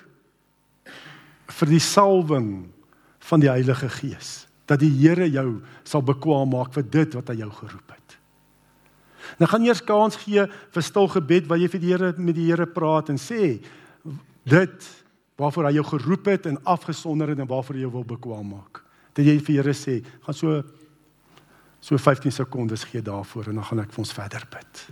vir 1.60 1.68
die 1.68 1.82
salwing 1.82 2.50
van 3.30 3.42
die 3.42 3.50
Heilige 3.50 3.90
Gees 4.00 4.50
dat 4.70 4.82
die 4.82 4.92
Here 5.00 5.26
jou 5.26 5.60
sal 5.82 6.04
bekwam 6.06 6.52
maak 6.54 6.74
vir 6.76 6.86
dit 6.86 7.16
wat 7.18 7.32
hy 7.32 7.40
jou 7.40 7.50
geroep 7.50 7.90
het. 7.90 8.16
Nou 9.40 9.48
gaan 9.50 9.64
eers 9.66 9.82
kans 9.82 10.18
gee 10.22 10.44
vir 10.46 10.84
stil 10.86 11.08
gebed 11.10 11.48
waar 11.50 11.58
jy 11.58 11.70
vir 11.72 11.82
die 11.82 11.90
Here 11.90 12.12
met 12.18 12.38
die 12.38 12.46
Here 12.50 12.68
praat 12.70 13.10
en 13.10 13.18
sê 13.18 13.58
dit 14.48 14.90
waarvoor 15.40 15.70
hy 15.70 15.74
jou 15.78 15.86
geroep 15.88 16.30
het 16.30 16.46
en 16.50 16.60
afgesonder 16.68 17.32
het 17.32 17.42
en 17.42 17.50
waarvoor 17.50 17.78
hy 17.78 17.84
jou 17.86 17.92
wil 17.98 18.06
bekwam 18.06 18.54
maak. 18.54 18.82
Dat 19.14 19.26
jy 19.26 19.38
vir 19.40 19.60
Here 19.60 19.74
sê, 19.76 20.00
gaan 20.26 20.36
so 20.36 20.62
so 21.80 21.96
15 21.96 22.32
sekondes 22.32 22.84
gee 22.84 23.00
daarvoor 23.02 23.48
en 23.48 23.60
dan 23.60 23.64
gaan 23.64 23.80
ek 23.80 23.94
vir 23.94 24.02
ons 24.02 24.12
verder 24.12 24.42
bid. 24.52 24.82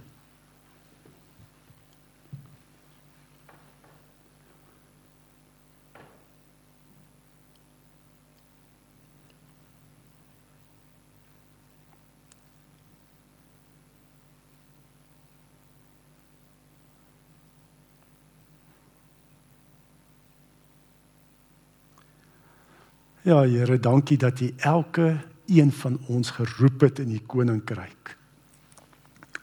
Ja 23.29 23.43
Here, 23.45 23.77
dankie 23.77 24.17
dat 24.17 24.41
U 24.41 24.55
elke 24.57 25.21
een 25.47 25.73
van 25.73 25.99
ons 26.07 26.31
geroep 26.31 26.81
het 26.81 26.99
in 26.99 27.11
U 27.12 27.19
koninkryk. 27.27 28.17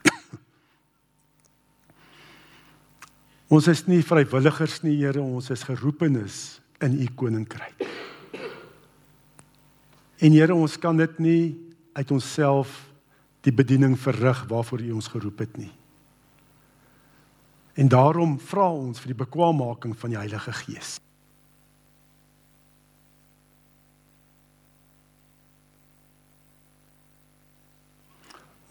ons 3.53 3.67
is 3.69 3.85
nie 3.85 4.01
vrywilligers 4.01 4.81
nie, 4.81 4.97
Here, 5.03 5.21
ons 5.21 5.49
is 5.53 5.63
geroepenes 5.69 6.61
in 6.81 6.97
U 6.97 7.05
koninkryk. 7.13 7.85
En 10.17 10.33
Here, 10.33 10.57
ons 10.57 10.81
kan 10.81 10.97
dit 10.97 11.21
nie 11.21 11.53
uit 11.93 12.11
onsself 12.11 12.89
die 13.45 13.53
bediening 13.53 13.99
verrig 14.01 14.49
waarvoor 14.49 14.81
U 14.81 14.97
ons 14.97 15.13
geroep 15.13 15.45
het 15.45 15.61
nie. 15.61 15.73
En 17.77 17.85
daarom 17.93 18.39
vra 18.41 18.65
ons 18.73 18.97
vir 18.97 19.13
die 19.13 19.23
bekwaammaking 19.27 19.93
van 19.93 20.09
die 20.09 20.23
Heilige 20.25 20.57
Gees. 20.65 20.97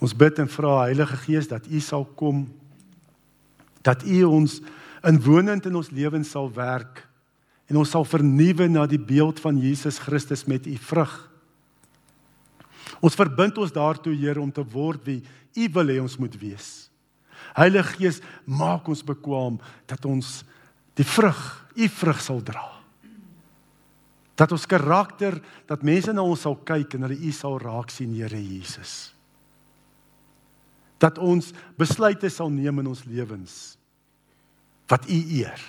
Ons 0.05 0.13
bid 0.13 0.37
en 0.43 0.51
vra 0.51 0.83
Heilige 0.83 1.17
Gees 1.23 1.49
dat 1.49 1.65
U 1.65 1.81
sal 1.81 2.05
kom 2.19 2.45
dat 3.85 4.03
U 4.05 4.23
ons 4.29 4.59
inwonend 5.05 5.65
in 5.69 5.77
ons 5.81 5.93
lewens 5.93 6.33
sal 6.35 6.51
werk 6.53 7.05
en 7.71 7.79
ons 7.81 7.95
sal 7.95 8.05
vernuwe 8.05 8.67
na 8.69 8.85
die 8.89 9.01
beeld 9.01 9.41
van 9.41 9.57
Jesus 9.61 10.01
Christus 10.03 10.45
met 10.51 10.67
U 10.69 10.75
vrug. 10.91 11.15
Ons 13.05 13.17
verbind 13.17 13.57
ons 13.61 13.73
daartoe 13.73 14.13
Here 14.17 14.41
om 14.41 14.53
te 14.53 14.65
word 14.75 15.07
wie 15.09 15.23
U 15.57 15.71
wil 15.79 15.93
hê 15.93 15.99
ons 16.03 16.19
moet 16.21 16.37
wees. 16.41 16.91
Heilige 17.57 17.97
Gees, 17.97 18.21
maak 18.45 18.89
ons 18.91 19.05
bekwam 19.07 19.57
dat 19.89 20.05
ons 20.05 20.43
die 20.99 21.07
vrug, 21.07 21.41
U 21.77 21.89
vrug 21.89 22.21
sal 22.21 22.45
dra. 22.45 22.67
Dat 24.37 24.53
ons 24.53 24.69
karakter, 24.69 25.39
dat 25.71 25.87
mense 25.87 26.13
na 26.13 26.27
ons 26.27 26.45
sal 26.45 26.59
kyk 26.67 26.99
en 26.99 27.09
hulle 27.09 27.21
U 27.25 27.33
sal 27.33 27.61
raak 27.63 27.95
sien, 27.95 28.13
Here 28.13 28.41
Jesus 28.41 29.14
dat 31.03 31.19
ons 31.19 31.53
besluite 31.79 32.29
sal 32.31 32.51
neem 32.51 32.79
in 32.83 32.93
ons 32.93 33.05
lewens 33.05 33.77
wat 34.91 35.09
U 35.09 35.17
eer. 35.39 35.61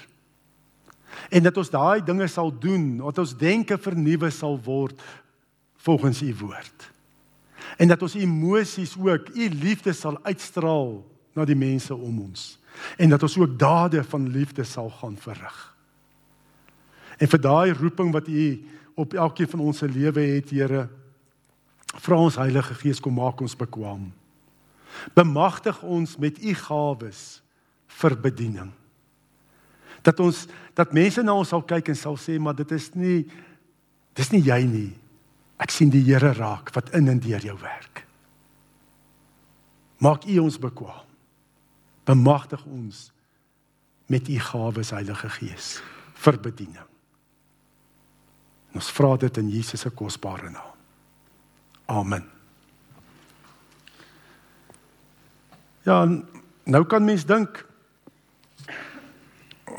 En 1.31 1.43
dat 1.43 1.57
ons 1.57 1.69
daai 1.71 2.03
dinge 2.03 2.27
sal 2.27 2.51
doen, 2.51 2.97
dat 2.99 3.21
ons 3.23 3.38
denke 3.39 3.77
vernuwe 3.79 4.29
sal 4.33 4.57
word 4.63 4.99
volgens 5.85 6.21
U 6.21 6.33
woord. 6.41 6.89
En 7.77 7.88
dat 7.88 8.01
ons 8.01 8.17
emosies 8.19 8.95
ook 8.99 9.31
U 9.35 9.49
liefde 9.49 9.93
sal 9.93 10.19
uitstraal 10.23 10.99
na 11.35 11.45
die 11.47 11.57
mense 11.57 11.95
om 11.95 12.19
ons. 12.27 12.57
En 12.99 13.09
dat 13.09 13.23
ons 13.23 13.38
ook 13.38 13.57
dade 13.59 14.03
van 14.03 14.27
liefde 14.31 14.63
sal 14.67 14.89
gaan 14.99 15.15
verrig. 15.17 15.57
En 17.17 17.31
vir 17.31 17.41
daai 17.41 17.71
roeping 17.73 18.11
wat 18.11 18.27
U 18.27 18.45
op 18.95 19.13
elkeen 19.13 19.47
van 19.47 19.59
ons 19.59 19.77
se 19.77 19.88
lewe 19.88 20.21
het, 20.35 20.51
Here, 20.51 20.88
vra 21.95 22.19
ons 22.19 22.39
Heilige 22.39 22.75
Gees 22.79 22.99
kom 22.99 23.15
maak 23.15 23.41
ons 23.43 23.55
bekwam. 23.55 24.11
Bemagtig 25.15 25.81
ons 25.84 26.17
met 26.17 26.38
u 26.43 26.53
gawes 26.53 27.41
vir 28.01 28.15
bediening. 28.21 28.71
Dat 30.05 30.19
ons 30.19 30.45
dat 30.75 30.93
mense 30.93 31.23
na 31.23 31.34
ons 31.34 31.49
sal 31.49 31.63
kyk 31.65 31.89
en 31.93 31.97
sal 31.97 32.17
sê 32.19 32.38
maar 32.39 32.55
dit 32.58 32.71
is 32.75 32.91
nie 32.93 33.25
dis 34.15 34.31
nie 34.31 34.43
jy 34.43 34.62
nie. 34.67 34.91
Ek 35.60 35.71
sien 35.71 35.91
die 35.91 36.03
Here 36.03 36.34
raak 36.36 36.73
wat 36.75 36.91
in 36.95 37.08
en 37.12 37.19
deur 37.19 37.43
jou 37.43 37.55
werk. 37.62 38.03
Maak 40.03 40.27
u 40.27 40.39
ons 40.43 40.60
bekwam. 40.60 41.03
Bemagtig 42.05 42.65
ons 42.65 43.10
met 44.12 44.27
u 44.29 44.39
gawes 44.39 44.91
Heilige 44.93 45.29
Gees 45.39 45.79
vir 46.21 46.38
bediening. 46.39 46.91
Ons 48.75 48.91
vra 48.91 49.15
dit 49.17 49.38
in 49.39 49.49
Jesus 49.49 49.86
se 49.88 49.89
kosbare 49.89 50.51
naam. 50.51 50.73
Amen. 51.88 52.34
Ja, 55.86 56.01
nou 56.65 56.81
kan 56.89 57.03
mens 57.05 57.25
dink 57.25 57.61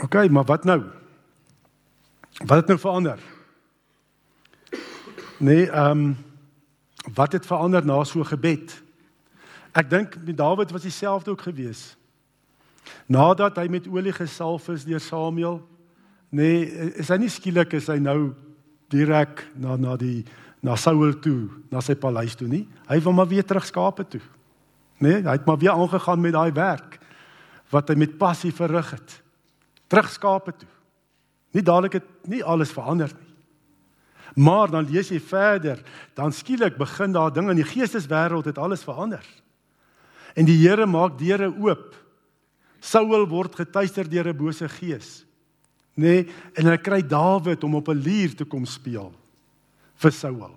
OK, 0.02 0.28
maar 0.28 0.44
wat 0.44 0.64
nou? 0.64 0.82
Wat 2.44 2.56
het 2.56 2.66
nou 2.66 2.78
verander? 2.78 3.18
Nee, 5.38 5.70
ehm 5.70 5.90
um, 5.90 6.16
wat 7.14 7.32
het 7.32 7.46
verander 7.46 7.84
na 7.86 8.04
so 8.04 8.24
gebed? 8.24 8.82
Ek 9.72 9.90
dink 9.90 10.16
met 10.24 10.36
Dawid 10.36 10.70
was 10.70 10.82
dieselfde 10.82 11.30
ook 11.30 11.40
gewees. 11.40 11.96
Nadat 13.06 13.56
hy 13.56 13.66
met 13.70 13.88
olie 13.88 14.12
gesalf 14.12 14.68
is 14.68 14.84
deur 14.84 15.00
Samuel, 15.00 15.60
nee, 16.28 16.66
is 16.98 17.08
hy 17.08 17.18
nie 17.22 17.30
skielik 17.30 17.72
is 17.78 17.86
hy 17.86 17.98
nou 18.02 18.34
direk 18.90 19.46
na 19.54 19.76
na 19.76 19.96
die 19.96 20.24
na 20.62 20.76
Saul 20.76 21.18
toe, 21.22 21.48
na 21.70 21.80
sy 21.80 21.94
paleis 21.94 22.34
toe 22.34 22.48
nie. 22.48 22.66
Hy 22.88 23.00
wil 23.00 23.12
maar 23.12 23.30
weer 23.30 23.44
terug 23.46 23.66
skape 23.66 24.06
toe. 24.08 24.22
Nee, 24.98 25.22
hy 25.22 25.34
het 25.36 25.44
maar 25.44 25.58
weer 25.58 25.74
aangegaan 25.76 26.20
met 26.20 26.32
daai 26.32 26.52
werk 26.52 26.98
wat 27.74 27.88
hy 27.90 27.96
met 27.98 28.18
passie 28.18 28.52
verrig 28.54 28.90
het. 28.94 29.22
Terugskape 29.90 30.52
toe. 30.54 30.68
Nie 31.50 31.64
dadelik 31.66 31.98
het 31.98 32.28
nie 32.30 32.44
alles 32.44 32.70
verander 32.70 33.10
nie. 33.10 33.34
Maar 34.36 34.70
dan 34.70 34.88
lees 34.90 35.08
jy 35.08 35.18
verder, 35.20 35.80
dan 36.14 36.32
skielik 36.32 36.76
begin 36.76 37.14
daar 37.14 37.32
dinge 37.32 37.54
in 37.54 37.62
die 37.62 37.68
geesteswêreld 37.68 38.44
het 38.44 38.58
alles 38.58 38.84
verander. 38.84 39.24
En 40.36 40.44
die 40.44 40.58
Here 40.60 40.86
maak 40.86 41.16
deure 41.18 41.48
oop. 41.48 41.94
Saul 42.80 43.24
word 43.26 43.56
getuister 43.56 44.08
deur 44.08 44.28
'n 44.28 44.36
bose 44.36 44.68
gees. 44.68 45.24
Nê? 45.96 46.04
Nee, 46.04 46.28
en 46.54 46.66
hy 46.66 46.76
kry 46.76 47.02
Dawid 47.02 47.64
om 47.64 47.74
op 47.74 47.88
'n 47.88 47.96
lier 47.96 48.36
te 48.36 48.44
kom 48.44 48.66
speel 48.66 49.12
vir 49.96 50.12
Saul. 50.12 50.55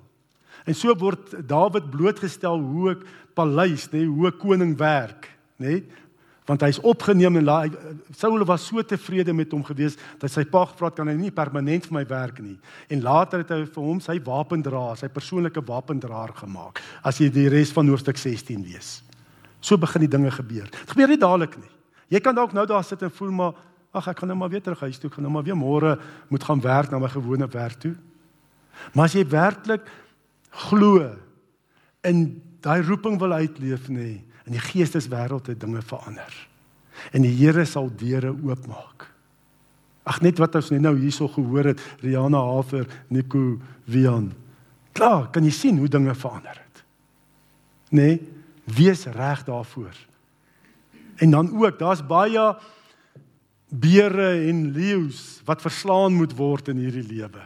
En 0.70 0.78
so 0.78 0.94
word 1.02 1.34
Dawid 1.50 1.90
blootgestel 1.90 2.62
hoe 2.62 2.94
'n 2.94 3.04
paleis, 3.34 3.90
nê, 3.92 4.06
hoe 4.06 4.28
'n 4.28 4.38
koning 4.38 4.78
werk, 4.78 5.30
nê? 5.58 5.84
Want 6.46 6.62
hy's 6.62 6.80
opgeneem 6.82 7.38
en 7.38 7.72
Saul 8.16 8.46
was 8.46 8.66
so 8.66 8.82
tevrede 8.82 9.34
met 9.34 9.52
hom 9.52 9.64
gewees 9.64 9.98
dat 10.18 10.32
sy 10.32 10.44
pa 10.46 10.66
gevra 10.66 10.88
het 10.88 10.96
kan 10.96 11.08
hy 11.08 11.14
nie 11.14 11.32
permanent 11.32 11.86
vir 11.86 11.94
my 11.94 12.06
werk 12.06 12.40
nie. 12.40 12.58
En 12.90 13.02
later 13.02 13.40
het 13.40 13.50
hy 13.50 13.66
vir 13.66 13.84
hom 13.84 14.00
sy 14.00 14.20
wapendraer, 14.20 14.98
sy 14.98 15.08
persoonlike 15.08 15.62
wapendraer 15.62 16.34
gemaak. 16.34 16.82
As 17.04 17.20
jy 17.20 17.30
die 17.30 17.50
res 17.50 17.72
van 17.72 17.88
hoofstuk 17.88 18.18
16 18.18 18.64
lees. 18.64 19.04
So 19.62 19.78
begin 19.78 20.02
die 20.02 20.18
dinge 20.18 20.32
gebeur. 20.32 20.66
Dit 20.72 20.90
gebeur 20.90 21.08
nie 21.08 21.18
dadelik 21.18 21.58
nie. 21.58 21.70
Jy 22.10 22.20
kan 22.20 22.36
dalk 22.36 22.54
nou 22.54 22.66
daar 22.66 22.84
sit 22.84 23.02
en 23.02 23.12
voel 23.12 23.32
maar 23.32 23.54
ag 23.94 24.08
ek 24.08 24.20
gaan 24.20 24.28
nou 24.28 24.38
maar 24.38 24.50
weer 24.50 24.62
terug 24.62 24.80
huis 24.80 24.98
toe, 24.98 25.10
ek 25.10 25.16
gaan 25.16 25.24
nou 25.24 25.34
maar 25.34 25.44
weer 25.44 25.58
môre 25.58 26.00
moet 26.30 26.44
gaan 26.44 26.62
werk 26.62 26.92
na 26.92 27.00
my 27.00 27.10
gewone 27.10 27.48
werk 27.48 27.80
toe. 27.80 27.96
Maar 28.94 29.06
as 29.06 29.14
jy 29.14 29.26
werklik 29.30 29.82
glo 30.50 31.16
in 32.08 32.42
daai 32.64 32.82
roeping 32.84 33.20
wil 33.20 33.34
uitleef 33.34 33.88
nê, 33.92 34.20
in 34.48 34.56
die 34.56 34.64
geesteswêreld 34.64 35.48
het 35.52 35.60
dinge 35.62 35.82
verander. 35.86 36.34
En 37.16 37.24
die 37.24 37.36
Here 37.38 37.66
sal 37.66 37.90
deure 37.96 38.34
oopmaak. 38.34 39.08
Ag 40.10 40.22
net 40.26 40.40
wat 40.42 40.56
ons 40.58 40.72
net 40.74 40.82
nou 40.82 40.96
hierso 40.98 41.30
gehoor 41.32 41.72
het, 41.72 41.82
Rihanna 42.02 42.42
Hafer, 42.42 42.88
Nico 43.14 43.60
Wian. 43.86 44.32
Klaar, 44.98 45.30
kan 45.32 45.46
jy 45.46 45.54
sien 45.54 45.78
hoe 45.80 45.92
dinge 45.92 46.16
verander 46.18 46.58
het? 46.58 46.84
Nê? 47.92 48.02
Nee, 48.02 48.20
wees 48.70 49.06
reg 49.10 49.44
daarvoor. 49.48 49.96
En 51.18 51.32
dan 51.32 51.50
ook, 51.58 51.80
daar's 51.80 52.04
baie 52.06 52.54
beere 53.70 54.30
en 54.50 54.72
leeu's 54.74 55.42
wat 55.46 55.62
verslaan 55.62 56.14
moet 56.14 56.34
word 56.38 56.70
in 56.74 56.82
hierdie 56.82 57.06
lewe. 57.06 57.42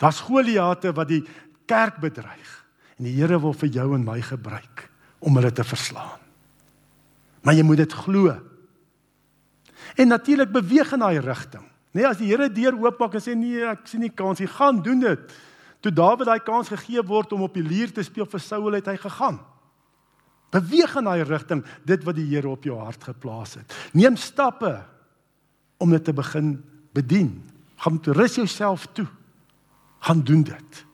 Daar's 0.00 0.20
Goliate 0.24 0.92
wat 0.96 1.08
die 1.08 1.22
kerk 1.70 2.00
bedreig 2.02 2.56
en 2.98 3.06
die 3.08 3.16
Here 3.16 3.38
wil 3.40 3.54
vir 3.56 3.70
jou 3.72 3.86
en 3.96 4.04
my 4.04 4.18
gebruik 4.24 4.88
om 5.24 5.36
hulle 5.38 5.52
te 5.52 5.64
verslaan. 5.64 6.20
Maar 7.44 7.56
jy 7.56 7.64
moet 7.64 7.80
dit 7.80 7.94
glo. 8.04 8.34
En 9.96 10.12
natuurlik 10.12 10.52
beweeg 10.52 10.92
in 10.92 11.04
daai 11.04 11.20
rigting. 11.24 11.64
Nee, 11.96 12.06
as 12.06 12.20
die 12.20 12.28
Here 12.30 12.50
deur 12.52 12.76
oopmaak 12.76 13.16
en 13.16 13.24
sê 13.24 13.36
nee, 13.36 13.62
ek 13.66 13.88
sien 13.88 14.04
nie 14.04 14.12
kans 14.12 14.42
nie, 14.42 14.50
gaan 14.50 14.82
doen 14.84 15.00
dit. 15.02 15.38
Toe 15.80 15.92
Dawid 15.92 16.28
daai 16.28 16.42
kans 16.44 16.68
gegee 16.68 17.02
word 17.08 17.32
om 17.32 17.46
op 17.46 17.56
die 17.56 17.64
lier 17.64 17.92
te 17.92 18.04
speel 18.04 18.28
vir 18.28 18.44
Saul 18.44 18.76
het 18.76 18.90
hy 18.90 18.98
gegaan. 19.00 19.40
Beweeg 20.52 20.96
in 20.98 21.08
daai 21.08 21.24
rigting, 21.24 21.64
dit 21.88 22.04
wat 22.04 22.18
die 22.18 22.28
Here 22.28 22.50
op 22.52 22.66
jou 22.68 22.76
hart 22.78 23.08
geplaas 23.08 23.56
het. 23.60 23.74
Neem 23.96 24.18
stappe 24.20 24.76
om 25.80 25.90
dit 25.94 26.04
te 26.04 26.12
begin 26.12 26.58
bedien. 26.92 27.32
Gaan 27.80 28.00
rus 28.12 28.36
jouself 28.36 28.86
toe. 28.92 29.08
Gaan 30.04 30.20
doen 30.26 30.44
dit. 30.44 30.84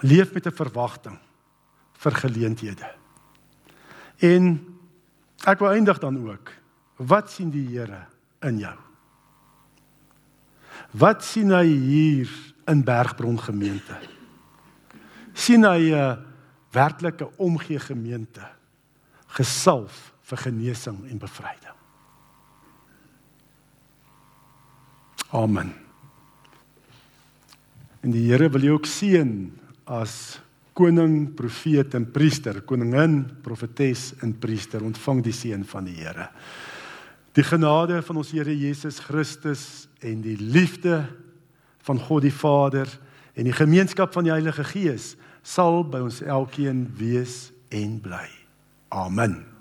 Leef 0.00 0.32
met 0.32 0.46
'n 0.46 0.52
verwagting 0.52 1.18
vir 1.92 2.12
geleenthede. 2.12 2.94
En 4.18 4.76
ek 5.44 5.58
wil 5.58 5.70
eindig 5.70 5.98
dan 5.98 6.28
ook. 6.28 6.52
Wat 6.96 7.30
sien 7.30 7.50
die 7.50 7.68
Here 7.68 8.06
in 8.40 8.58
jou? 8.58 8.76
Wat 10.90 11.24
sien 11.24 11.50
hy 11.50 11.66
hier 11.66 12.28
in 12.66 12.84
Bergbron 12.84 13.40
gemeente? 13.40 13.96
sien 15.36 15.64
hy 15.64 15.92
'n 15.92 16.24
werklike 16.72 17.28
omgee 17.36 17.78
gemeente 17.78 18.44
gesalf 19.26 20.12
vir 20.22 20.38
genesing 20.38 21.10
en 21.10 21.18
bevryding? 21.18 21.76
Amen. 25.30 25.74
En 28.00 28.10
die 28.10 28.30
Here 28.30 28.48
wil 28.48 28.60
jou 28.60 28.74
ook 28.74 28.86
seën 28.86 29.58
as 29.86 30.38
koning, 30.76 31.30
profeet 31.36 31.94
en 31.96 32.04
priester, 32.12 32.60
koningin, 32.68 33.22
profetes 33.42 34.10
en 34.22 34.34
priester, 34.36 34.84
ontvang 34.84 35.22
die 35.24 35.34
seën 35.34 35.64
van 35.64 35.88
die 35.88 35.96
Here. 36.02 36.28
Die 37.36 37.44
genade 37.44 38.02
van 38.04 38.20
ons 38.20 38.32
Here 38.34 38.52
Jesus 38.52 39.00
Christus 39.04 39.86
en 40.04 40.20
die 40.24 40.36
liefde 40.36 41.06
van 41.86 42.00
God 42.00 42.26
die 42.26 42.34
Vader 42.34 42.90
en 43.36 43.48
die 43.48 43.56
gemeenskap 43.56 44.12
van 44.16 44.28
die 44.28 44.34
Heilige 44.34 44.64
Gees 44.68 45.14
sal 45.46 45.84
by 45.86 46.02
ons 46.04 46.22
elkeen 46.24 46.86
wees 46.98 47.50
en 47.72 48.00
bly. 48.02 48.26
Amen. 48.92 49.55